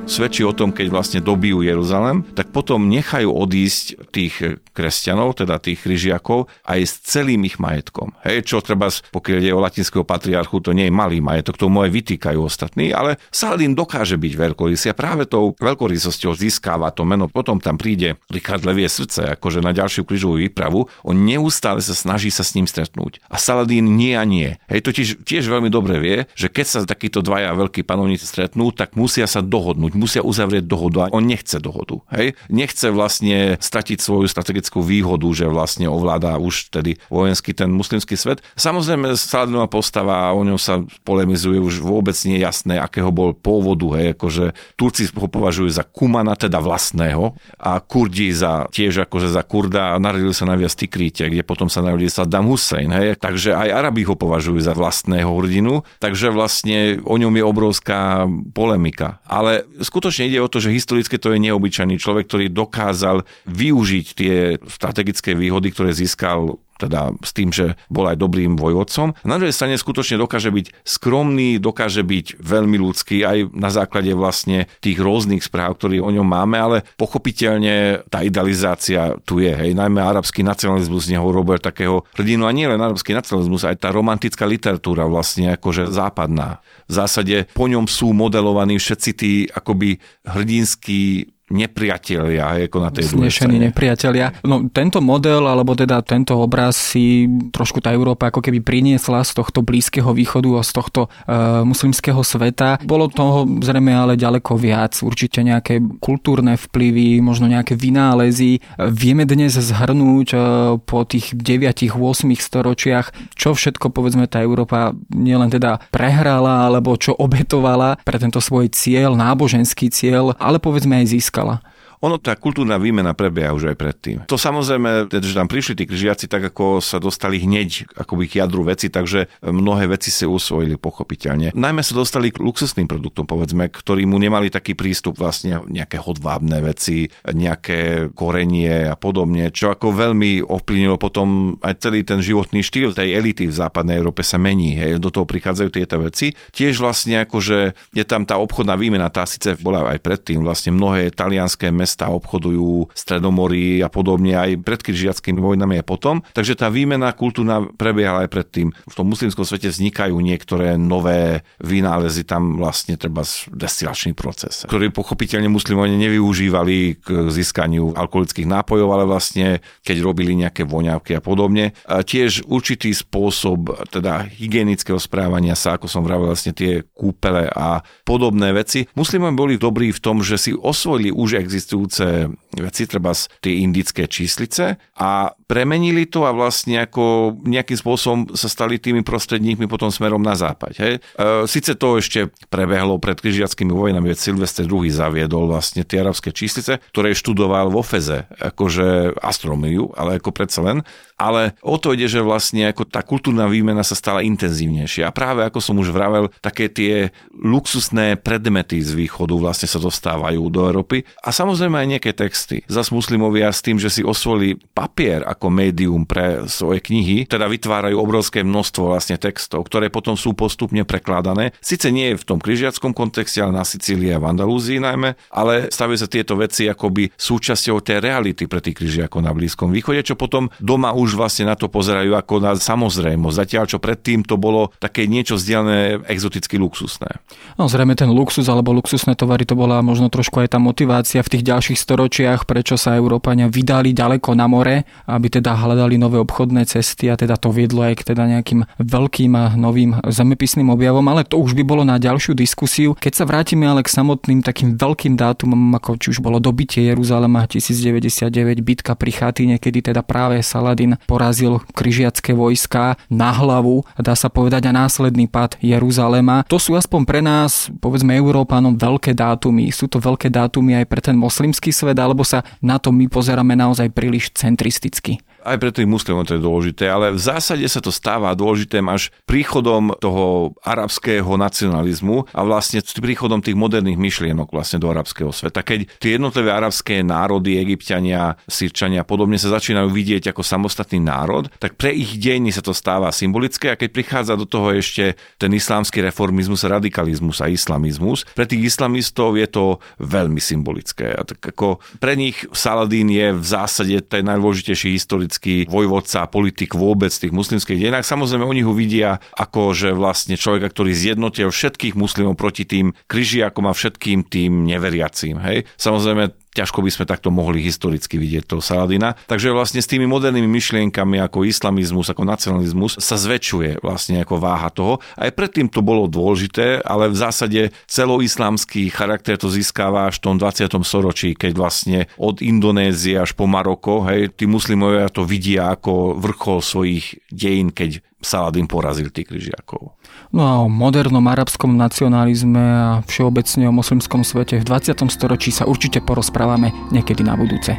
Svedčí 0.08 0.42
o 0.42 0.56
tom, 0.56 0.72
keď 0.72 0.86
vlastne 0.88 1.20
dobijú 1.20 1.60
Jeruzalem, 1.62 2.24
tak 2.32 2.50
potom 2.50 2.88
nechajú 2.88 3.28
odísť 3.28 4.10
tých 4.10 4.58
kresťanov, 4.72 5.38
teda 5.38 5.60
tých 5.60 5.84
kryžiakov, 5.84 6.48
aj 6.64 6.80
s 6.82 6.94
celým 7.04 7.44
ich 7.44 7.60
majetkom. 7.60 8.16
Hej, 8.24 8.48
čo 8.48 8.64
treba, 8.64 8.88
pokiaľ 8.88 9.36
ide 9.38 9.52
o 9.52 9.62
latinského 9.62 10.02
patriarchu, 10.02 10.64
to 10.64 10.72
nie 10.72 10.88
je 10.88 10.94
malý 10.94 11.20
majetok, 11.20 11.60
tomu 11.60 11.84
aj 11.84 11.92
vytýkajú 11.92 12.38
ostatní, 12.40 12.90
ale 12.90 13.20
Saladin 13.28 13.76
dokáže 13.76 14.16
byť 14.16 14.32
veľkorysý 14.34 14.86
a 14.90 14.98
práve 14.98 15.28
tou 15.28 15.52
veľkorysosťou 15.58 16.32
získava 16.32 16.88
to 16.90 17.04
meno. 17.04 17.28
Potom 17.28 17.60
tam 17.60 17.76
príde 17.76 18.16
Richard 18.32 18.64
Levie 18.64 18.88
srdce, 18.88 19.36
akože 19.36 19.60
na 19.60 19.76
ďalšiu 19.76 20.08
krížovú 20.08 20.40
výpravu, 20.40 20.88
on 21.04 21.16
neustále 21.22 21.84
sa 21.84 21.92
snaží 21.92 22.32
sa 22.32 22.46
s 22.46 22.56
ním 22.56 22.64
stretnúť. 22.64 23.20
A 23.28 23.36
Saladin 23.36 23.84
nie 23.98 24.16
a 24.16 24.24
nie. 24.24 24.56
Hej, 24.70 24.88
totiž 24.88 25.08
tiež 25.26 25.44
veľmi 25.50 25.68
dobre 25.68 26.00
vie, 26.00 26.16
že 26.32 26.48
keď 26.48 26.66
sa 26.66 26.78
takíto 26.88 27.20
dvaja 27.20 27.52
veľkí 27.52 27.84
panovníci 27.84 28.24
stretnú, 28.24 28.70
tak 28.72 28.94
musia 28.94 29.26
sa 29.28 29.44
dohodnúť, 29.44 29.92
musia 30.08 30.24
uzavrieť 30.24 30.64
dohodu 30.64 31.04
a 31.04 31.12
on 31.12 31.28
nechce 31.28 31.60
dohodu. 31.60 32.00
Hej? 32.08 32.32
Nechce 32.48 32.88
vlastne 32.88 33.60
stratiť 33.60 34.00
svoju 34.00 34.24
strategickú 34.24 34.80
výhodu, 34.80 35.28
že 35.36 35.44
vlastne 35.44 35.84
ovláda 35.84 36.40
už 36.40 36.72
tedy 36.72 36.96
vojenský 37.12 37.52
ten 37.52 37.68
muslimský 37.68 38.16
svet. 38.16 38.40
Samozrejme, 38.56 39.12
Saladinová 39.20 39.68
postava, 39.68 40.32
o 40.32 40.40
ňom 40.40 40.56
sa 40.56 40.80
polemizuje 41.04 41.60
už 41.60 41.84
vôbec 41.84 42.16
nie 42.24 42.40
jasné, 42.40 42.80
akého 42.80 43.12
bol 43.12 43.36
pôvodu. 43.36 44.00
Hej? 44.00 44.16
Akože 44.16 44.44
Turci 44.80 45.04
ho 45.12 45.28
považujú 45.28 45.68
za 45.68 45.84
Kumana, 45.84 46.32
teda 46.32 46.64
vlastného, 46.64 47.36
a 47.60 47.84
Kurdi 47.84 48.32
za 48.32 48.64
tiež 48.72 49.04
akože 49.04 49.28
za 49.28 49.44
Kurda 49.44 49.92
a 49.92 50.00
narodili 50.00 50.32
sa 50.32 50.48
najviac 50.48 50.72
Tikríte, 50.72 51.28
kde 51.28 51.44
potom 51.44 51.68
sa 51.68 51.84
narodil 51.84 52.08
Saddam 52.08 52.48
Hussein. 52.48 52.88
Hej? 52.88 53.20
Takže 53.20 53.52
aj 53.52 53.68
Arabi 53.68 54.08
ho 54.08 54.16
považujú 54.16 54.62
za 54.62 54.72
vlastného 54.72 55.28
hrdinu, 55.28 55.84
takže 56.00 56.32
vlastne 56.32 57.02
o 57.04 57.20
ňom 57.20 57.34
je 57.34 57.44
obrovská 57.44 58.24
polemika. 58.54 59.20
Ale 59.26 59.66
skutočne 59.88 60.28
ide 60.28 60.44
o 60.44 60.52
to, 60.52 60.60
že 60.60 60.76
historicky 60.76 61.16
to 61.16 61.32
je 61.32 61.40
neobyčajný 61.40 61.96
človek, 61.96 62.28
ktorý 62.28 62.46
dokázal 62.52 63.24
využiť 63.48 64.06
tie 64.12 64.36
strategické 64.68 65.32
výhody, 65.32 65.72
ktoré 65.72 65.96
získal 65.96 66.60
teda 66.78 67.12
s 67.20 67.34
tým, 67.34 67.50
že 67.50 67.74
bol 67.90 68.06
aj 68.06 68.16
dobrým 68.16 68.54
vojvodcom. 68.54 69.18
Na 69.26 69.36
druhej 69.36 69.52
strane 69.52 69.74
skutočne 69.74 70.16
dokáže 70.22 70.54
byť 70.54 70.86
skromný, 70.86 71.58
dokáže 71.58 72.06
byť 72.06 72.38
veľmi 72.38 72.78
ľudský 72.78 73.26
aj 73.26 73.38
na 73.52 73.68
základe 73.68 74.14
vlastne 74.14 74.70
tých 74.78 75.02
rôznych 75.02 75.42
správ, 75.42 75.76
ktoré 75.76 75.98
o 75.98 76.08
ňom 76.08 76.24
máme, 76.24 76.56
ale 76.56 76.76
pochopiteľne 76.94 78.06
tá 78.06 78.22
idealizácia 78.22 79.18
tu 79.26 79.42
je. 79.42 79.50
Hej. 79.50 79.74
Najmä 79.74 79.98
arabský 79.98 80.46
nacionalizmus 80.46 81.10
z 81.10 81.18
neho 81.18 81.26
robil 81.26 81.58
takého 81.58 82.06
hrdinu 82.14 82.46
a 82.46 82.54
nie 82.54 82.70
len 82.70 82.78
arabský 82.78 83.12
nacionalizmus, 83.12 83.66
aj 83.66 83.82
tá 83.82 83.88
romantická 83.90 84.46
literatúra 84.46 85.10
vlastne 85.10 85.58
akože 85.58 85.90
západná. 85.90 86.62
V 86.86 86.92
zásade 86.94 87.50
po 87.52 87.66
ňom 87.66 87.90
sú 87.90 88.14
modelovaní 88.14 88.78
všetci 88.78 89.10
tí 89.18 89.32
akoby 89.50 89.98
hrdinskí 90.24 91.34
nepriatelia, 91.48 92.68
ako 92.68 92.78
na 92.84 92.90
tej 92.92 93.08
druhej 93.08 93.32
strane. 93.32 93.72
nepriatelia. 93.72 94.36
No 94.44 94.68
tento 94.68 95.00
model, 95.00 95.48
alebo 95.48 95.72
teda 95.72 96.04
tento 96.04 96.36
obraz 96.36 96.76
si 96.76 97.24
trošku 97.52 97.80
tá 97.80 97.92
Európa 97.92 98.28
ako 98.28 98.44
keby 98.44 98.60
priniesla 98.60 99.24
z 99.24 99.32
tohto 99.32 99.64
blízkeho 99.64 100.12
východu 100.12 100.60
a 100.60 100.62
z 100.62 100.72
tohto 100.76 101.00
uh, 101.08 101.64
muslimského 101.64 102.20
sveta. 102.20 102.80
Bolo 102.84 103.08
toho 103.08 103.48
zrejme 103.64 103.96
ale 103.96 104.20
ďaleko 104.20 104.60
viac. 104.60 105.00
Určite 105.00 105.40
nejaké 105.40 105.80
kultúrne 106.04 106.60
vplyvy, 106.60 107.24
možno 107.24 107.48
nejaké 107.48 107.74
vynálezy. 107.74 108.60
Vieme 108.92 109.24
dnes 109.24 109.56
zhrnúť 109.56 110.28
uh, 110.36 110.40
po 110.84 111.08
tých 111.08 111.32
9-8 111.32 111.96
storočiach, 112.36 113.06
čo 113.34 113.56
všetko 113.56 113.88
povedzme 113.88 114.28
tá 114.28 114.44
Európa 114.44 114.92
nielen 115.08 115.48
teda 115.48 115.80
prehrala, 115.88 116.68
alebo 116.68 116.92
čo 117.00 117.16
obetovala 117.16 117.96
pre 118.04 118.20
tento 118.20 118.38
svoj 118.38 118.68
cieľ, 118.68 119.16
náboženský 119.16 119.88
cieľ, 119.88 120.36
ale 120.36 120.60
povedzme 120.60 121.00
aj 121.00 121.06
získala 121.16 121.37
získala. 121.38 121.60
Ono, 122.04 122.16
tá 122.22 122.38
kultúrna 122.38 122.78
výmena 122.78 123.14
prebieha 123.14 123.50
už 123.54 123.74
aj 123.74 123.76
predtým. 123.76 124.16
To 124.30 124.38
samozrejme, 124.38 125.10
že 125.10 125.34
tam 125.34 125.50
prišli 125.50 125.74
tí 125.78 125.84
križiaci 125.84 126.30
tak, 126.30 126.54
ako 126.54 126.78
sa 126.78 127.02
dostali 127.02 127.42
hneď 127.42 127.90
akoby 127.98 128.30
k 128.30 128.44
jadru 128.44 128.62
veci, 128.66 128.86
takže 128.86 129.26
mnohé 129.42 129.90
veci 129.90 130.14
si 130.14 130.22
usvojili 130.22 130.78
pochopiteľne. 130.78 131.56
Najmä 131.58 131.82
sa 131.82 131.98
dostali 131.98 132.30
k 132.30 132.38
luxusným 132.38 132.86
produktom, 132.86 133.26
povedzme, 133.26 133.66
ktorí 133.66 134.06
mu 134.06 134.20
nemali 134.22 134.46
taký 134.52 134.78
prístup 134.78 135.18
vlastne 135.18 135.62
nejaké 135.66 135.98
hodvábne 135.98 136.62
veci, 136.62 137.10
nejaké 137.26 138.10
korenie 138.14 138.86
a 138.86 138.94
podobne, 138.94 139.50
čo 139.50 139.74
ako 139.74 139.90
veľmi 139.90 140.44
ovplyvnilo 140.46 140.96
potom 141.00 141.58
aj 141.62 141.82
celý 141.82 142.06
ten 142.06 142.22
životný 142.22 142.62
štýl 142.62 142.94
tej 142.94 143.18
elity 143.18 143.50
v 143.50 143.58
západnej 143.58 143.98
Európe 143.98 144.22
sa 144.22 144.38
mení. 144.38 144.78
Hej. 144.78 145.02
Do 145.02 145.10
toho 145.10 145.26
prichádzajú 145.26 145.68
tieto 145.74 145.98
veci. 145.98 146.34
Tiež 146.54 146.78
vlastne 146.78 147.26
akože 147.26 147.74
je 147.94 148.04
tam 148.06 148.22
tá 148.22 148.38
obchodná 148.38 148.78
výmena, 148.78 149.10
tá 149.10 149.26
síce 149.26 149.58
bola 149.58 149.86
aj 149.90 149.98
predtým, 149.98 150.46
vlastne 150.46 150.74
mnohé 150.74 151.10
talianské 151.10 151.74
mesta 151.88 152.12
obchodujú, 152.12 152.92
Stredomorí 152.92 153.80
a 153.80 153.88
podobne 153.88 154.36
aj 154.36 154.60
pred 154.60 154.84
križiackými 154.84 155.40
vojnami 155.40 155.80
a 155.80 155.84
potom. 155.88 156.20
Takže 156.36 156.60
tá 156.60 156.68
výmena 156.68 157.16
kultúrna 157.16 157.64
prebiehala 157.64 158.28
aj 158.28 158.30
predtým. 158.36 158.68
V 158.76 158.92
tom 158.92 159.08
muslimskom 159.08 159.48
svete 159.48 159.72
vznikajú 159.72 160.12
niektoré 160.20 160.76
nové 160.76 161.40
vynálezy, 161.64 162.28
tam 162.28 162.60
vlastne 162.60 163.00
treba 163.00 163.24
destilačný 163.48 164.12
proces, 164.12 164.68
ktorý 164.68 164.92
pochopiteľne 164.92 165.48
muslimovia 165.48 165.96
nevyužívali 165.96 167.00
k 167.00 167.32
získaniu 167.32 167.96
alkoholických 167.96 168.44
nápojov, 168.44 168.88
ale 168.92 169.08
vlastne 169.08 169.64
keď 169.80 170.04
robili 170.04 170.36
nejaké 170.36 170.68
voňavky 170.68 171.16
a 171.16 171.24
podobne. 171.24 171.72
A 171.88 172.04
tiež 172.04 172.44
určitý 172.44 172.92
spôsob 172.92 173.88
teda 173.88 174.28
hygienického 174.28 175.00
správania 175.00 175.56
sa, 175.56 175.80
ako 175.80 175.88
som 175.88 176.04
vravel, 176.04 176.28
vlastne 176.28 176.52
tie 176.52 176.84
kúpele 176.92 177.48
a 177.48 177.80
podobné 178.04 178.52
veci. 178.52 178.84
Muslimovia 178.98 179.38
boli 179.38 179.54
dobrí 179.56 179.94
v 179.94 180.02
tom, 180.02 180.20
že 180.20 180.36
si 180.36 180.50
osvojili 180.50 181.14
už 181.14 181.38
existujúce 181.38 181.77
existujúce 181.86 182.28
veci, 182.64 182.88
treba 182.88 183.12
tie 183.40 183.62
indické 183.62 184.06
číslice 184.06 184.76
a 184.98 185.32
premenili 185.48 186.04
to 186.04 186.28
a 186.28 186.32
vlastne 186.36 186.84
ako 186.84 187.34
nejakým 187.44 187.78
spôsobom 187.80 188.20
sa 188.36 188.46
stali 188.52 188.76
tými 188.76 189.00
prostredníkmi 189.00 189.64
potom 189.64 189.88
smerom 189.88 190.20
na 190.20 190.36
západ. 190.36 190.72
Hej. 190.76 190.94
E, 190.98 191.48
Sice 191.48 191.74
to 191.74 191.96
ešte 191.96 192.28
prebehlo 192.52 193.00
pred 193.00 193.16
križiackými 193.16 193.72
vojnami, 193.72 194.12
veď 194.12 194.18
Silvestre 194.18 194.68
II 194.68 194.88
zaviedol 194.88 195.48
vlastne 195.48 195.82
tie 195.84 196.04
arabské 196.04 196.32
číslice, 196.32 196.80
ktoré 196.92 197.16
študoval 197.16 197.72
vo 197.72 197.80
Feze, 197.80 198.28
akože 198.40 199.18
astronomiu, 199.20 199.92
ale 199.96 200.20
ako 200.20 200.30
predsa 200.32 200.60
len. 200.64 200.84
Ale 201.18 201.58
o 201.66 201.74
to 201.80 201.98
ide, 201.98 202.06
že 202.06 202.22
vlastne 202.22 202.70
ako 202.70 202.86
tá 202.86 203.02
kultúrna 203.02 203.50
výmena 203.50 203.82
sa 203.82 203.98
stala 203.98 204.22
intenzívnejšia. 204.22 205.10
A 205.10 205.14
práve 205.14 205.42
ako 205.42 205.58
som 205.58 205.74
už 205.80 205.90
vravel, 205.90 206.30
také 206.38 206.70
tie 206.70 207.10
luxusné 207.34 208.14
predmety 208.20 208.78
z 208.78 208.94
východu 208.94 209.34
vlastne 209.34 209.66
sa 209.66 209.82
dostávajú 209.82 210.46
do 210.46 210.60
Európy. 210.70 211.02
A 211.26 211.34
samozrejme 211.34 211.74
aj 211.74 211.88
nejaké 211.98 212.10
texty. 212.14 212.47
Zas 212.68 212.88
muslimovia 212.88 213.52
s 213.52 213.60
tým, 213.60 213.76
že 213.76 213.92
si 213.92 214.00
osvolili 214.00 214.56
papier 214.72 215.20
ako 215.24 215.52
médium 215.52 216.08
pre 216.08 216.48
svoje 216.48 216.80
knihy, 216.80 217.28
teda 217.28 217.44
vytvárajú 217.44 218.00
obrovské 218.00 218.40
množstvo 218.40 218.96
vlastne 218.96 219.20
textov, 219.20 219.68
ktoré 219.68 219.92
potom 219.92 220.16
sú 220.16 220.32
postupne 220.32 220.80
prekladané. 220.88 221.52
Sice 221.60 221.92
nie 221.92 222.16
v 222.16 222.24
tom 222.24 222.40
križiackom 222.40 222.96
kontexte, 222.96 223.44
ale 223.44 223.52
na 223.52 223.64
Sicílii 223.68 224.16
a 224.16 224.22
v 224.22 224.28
Andalúzii 224.32 224.80
najmä, 224.80 225.18
ale 225.28 225.68
stavia 225.68 226.00
sa 226.00 226.08
tieto 226.08 226.38
veci 226.40 226.70
akoby 226.70 227.12
súčasťou 227.12 227.84
tej 227.84 227.98
reality 228.00 228.48
pre 228.48 228.64
tých 228.64 228.78
križiakov 228.78 229.20
na 229.20 229.34
Blízkom 229.34 229.68
východe, 229.68 230.00
čo 230.06 230.16
potom 230.16 230.48
doma 230.62 230.96
už 230.96 231.18
vlastne 231.18 231.50
na 231.50 231.56
to 231.58 231.68
pozerajú 231.68 232.16
ako 232.16 232.34
na 232.40 232.52
samozrejmosť. 232.56 233.36
Zatiaľ, 233.36 233.64
čo 233.66 233.78
predtým 233.82 234.24
to 234.24 234.38
bolo 234.38 234.72
také 234.78 235.04
niečo 235.10 235.36
vzdialené 235.36 236.06
exoticky 236.08 236.56
luxusné. 236.56 237.20
No 237.58 237.66
zrejme 237.66 237.98
ten 237.98 238.08
luxus 238.08 238.46
alebo 238.46 238.72
luxusné 238.72 239.18
tovary 239.18 239.44
to 239.44 239.58
bola 239.58 239.82
možno 239.82 240.06
trošku 240.12 240.40
aj 240.44 240.54
tá 240.54 240.58
motivácia 240.62 241.20
v 241.24 241.32
tých 241.34 241.42
ďalších 241.42 241.78
storočiach 241.80 242.27
dôvodiach, 242.28 242.44
prečo 242.44 242.76
sa 242.76 242.96
Európania 242.96 243.48
vydali 243.48 243.96
ďaleko 243.96 244.36
na 244.36 244.44
more, 244.44 244.84
aby 245.08 245.26
teda 245.32 245.56
hľadali 245.56 245.96
nové 245.96 246.20
obchodné 246.20 246.68
cesty 246.68 247.08
a 247.08 247.16
teda 247.16 247.40
to 247.40 247.48
viedlo 247.48 247.80
aj 247.88 248.04
k 248.04 248.12
teda 248.12 248.28
nejakým 248.28 248.68
veľkým 248.76 249.32
a 249.32 249.56
novým 249.56 249.96
zemepisným 250.04 250.68
objavom, 250.68 251.04
ale 251.08 251.24
to 251.24 251.40
už 251.40 251.56
by 251.56 251.64
bolo 251.64 251.82
na 251.88 251.96
ďalšiu 251.96 252.36
diskusiu. 252.36 252.92
Keď 253.00 253.12
sa 253.16 253.24
vrátime 253.24 253.64
ale 253.64 253.80
k 253.80 253.92
samotným 253.92 254.44
takým 254.44 254.76
veľkým 254.76 255.16
dátumom, 255.16 255.72
ako 255.80 255.96
či 255.96 256.12
už 256.12 256.18
bolo 256.20 256.36
dobitie 256.36 256.84
Jeruzalema 256.92 257.48
1099, 257.48 258.60
bitka 258.60 258.92
pri 258.92 259.10
Chatine, 259.14 259.56
kedy 259.56 259.92
teda 259.92 260.04
práve 260.04 260.40
Saladin 260.44 261.00
porazil 261.08 261.64
križiacké 261.72 262.36
vojska 262.36 263.00
na 263.08 263.32
hlavu, 263.32 263.88
dá 263.96 264.12
sa 264.12 264.28
povedať, 264.28 264.68
a 264.68 264.72
následný 264.74 265.30
pád 265.30 265.56
Jeruzalema. 265.64 266.44
To 266.52 266.60
sú 266.60 266.76
aspoň 266.76 267.00
pre 267.08 267.20
nás, 267.24 267.72
povedzme 267.80 268.12
Európanom, 268.12 268.76
veľké 268.76 269.16
dátumy. 269.16 269.70
Sú 269.72 269.88
to 269.88 270.02
veľké 270.02 270.28
dátumy 270.28 270.82
aj 270.82 270.86
pre 270.90 271.00
ten 271.00 271.16
moslimský 271.16 271.70
svet, 271.70 271.96
alebo 271.96 272.17
sa 272.22 272.46
na 272.62 272.78
to 272.78 272.94
my 272.94 273.10
pozeráme 273.10 273.58
naozaj 273.58 273.90
príliš 273.92 274.30
centristicky? 274.32 275.18
Aj 275.44 275.56
pre 275.62 275.70
tých 275.70 275.86
muslimov 275.86 276.26
to 276.26 276.34
je 276.34 276.42
dôležité, 276.42 276.90
ale 276.90 277.14
v 277.14 277.20
zásade 277.20 277.62
sa 277.70 277.78
to 277.78 277.94
stáva 277.94 278.34
dôležitým 278.34 278.82
až 278.90 279.14
príchodom 279.22 279.94
toho 280.02 280.58
arabského 280.66 281.38
nacionalizmu 281.38 282.26
a 282.34 282.40
vlastne 282.42 282.82
s 282.82 282.96
príchodom 282.98 283.38
tých 283.38 283.54
moderných 283.54 284.00
myšlienok 284.00 284.50
vlastne 284.50 284.82
do 284.82 284.90
arabského 284.90 285.30
sveta. 285.30 285.62
Keď 285.62 286.02
tie 286.02 286.18
jednotlivé 286.18 286.50
arabské 286.50 287.06
národy, 287.06 287.62
egyptiania, 287.62 288.34
sírčania 288.50 289.06
a 289.06 289.08
podobne 289.08 289.38
sa 289.38 289.54
začínajú 289.54 289.86
vidieť 289.94 290.34
ako 290.34 290.42
samostatný 290.42 290.98
národ, 290.98 291.46
tak 291.62 291.78
pre 291.78 291.94
ich 291.94 292.18
dejiny 292.18 292.50
sa 292.50 292.64
to 292.64 292.74
stáva 292.74 293.14
symbolické 293.14 293.70
a 293.70 293.78
keď 293.78 293.94
prichádza 293.94 294.34
do 294.34 294.44
toho 294.48 294.74
ešte 294.74 295.14
ten 295.38 295.54
islámsky 295.54 296.02
reformizmus, 296.02 296.66
radikalizmus 296.66 297.38
a 297.38 297.46
islamizmus, 297.46 298.26
pre 298.34 298.44
tých 298.48 298.74
islamistov 298.74 299.38
je 299.38 299.46
to 299.46 299.78
veľmi 300.02 300.42
symbolické. 300.42 301.14
A 301.14 301.22
tak 301.22 301.38
ako 301.54 301.78
pre 302.02 302.18
nich 302.18 302.42
Saladín 302.50 303.06
je 303.12 303.30
v 303.30 303.44
zásade 303.44 303.94
ten 304.06 304.26
najdôležitejší 304.26 304.98
historický 304.98 305.27
politický 305.28 305.68
vojvodca, 305.68 306.24
politik 306.32 306.72
vôbec 306.72 307.12
v 307.12 307.28
tých 307.28 307.36
muslimských 307.36 307.76
dejinách. 307.76 308.08
Samozrejme, 308.08 308.48
oni 308.48 308.64
ho 308.64 308.72
vidia 308.72 309.20
ako, 309.36 309.76
že 309.76 309.92
vlastne 309.92 310.40
človeka, 310.40 310.72
ktorý 310.72 310.96
zjednotil 310.96 311.52
všetkých 311.52 311.92
muslimov 311.92 312.40
proti 312.40 312.64
tým 312.64 312.96
križiakom 313.04 313.68
a 313.68 313.76
všetkým 313.76 314.24
tým 314.24 314.64
neveriacím. 314.64 315.36
Hej? 315.44 315.68
Samozrejme, 315.76 316.32
ťažko 316.58 316.82
by 316.82 316.90
sme 316.90 317.04
takto 317.06 317.30
mohli 317.30 317.62
historicky 317.62 318.18
vidieť 318.18 318.50
toho 318.50 318.58
Saladina. 318.58 319.14
Takže 319.30 319.54
vlastne 319.54 319.78
s 319.78 319.86
tými 319.86 320.10
modernými 320.10 320.50
myšlienkami 320.50 321.22
ako 321.22 321.46
islamizmus, 321.46 322.10
ako 322.10 322.26
nacionalizmus 322.26 322.98
sa 322.98 323.14
zväčšuje 323.14 323.78
vlastne 323.78 324.26
ako 324.26 324.34
váha 324.42 324.74
toho. 324.74 324.98
Aj 325.14 325.30
predtým 325.30 325.70
to 325.70 325.78
bolo 325.78 326.10
dôležité, 326.10 326.82
ale 326.82 327.06
v 327.06 327.16
zásade 327.16 327.60
celoislamský 327.86 328.90
charakter 328.90 329.38
to 329.38 329.46
získava 329.46 330.10
až 330.10 330.18
v 330.18 330.24
tom 330.26 330.34
20. 330.42 330.66
storočí, 330.82 331.38
keď 331.38 331.52
vlastne 331.54 331.98
od 332.18 332.42
Indonézie 332.42 333.22
až 333.22 333.38
po 333.38 333.46
Maroko, 333.46 334.02
hej, 334.10 334.34
tí 334.34 334.50
muslimovia 334.50 335.06
to 335.14 335.22
vidia 335.22 335.70
ako 335.78 336.18
vrchol 336.18 336.58
svojich 336.58 337.22
dejín, 337.30 337.70
keď 337.70 338.02
Saladin 338.18 338.66
porazil 338.66 339.14
tých 339.14 339.30
križiakov. 339.30 339.94
No 340.34 340.42
a 340.42 340.58
o 340.60 340.66
modernom 340.66 341.22
arabskom 341.30 341.78
nacionalizme 341.78 342.58
a 342.60 342.88
všeobecne 343.06 343.70
o 343.70 343.72
moslimskom 343.72 344.26
svete 344.26 344.58
v 344.58 344.66
20. 344.66 345.06
storočí 345.06 345.54
sa 345.54 345.70
určite 345.70 346.02
porozprávame 346.02 346.74
niekedy 346.90 347.22
na 347.22 347.38
budúce. 347.38 347.78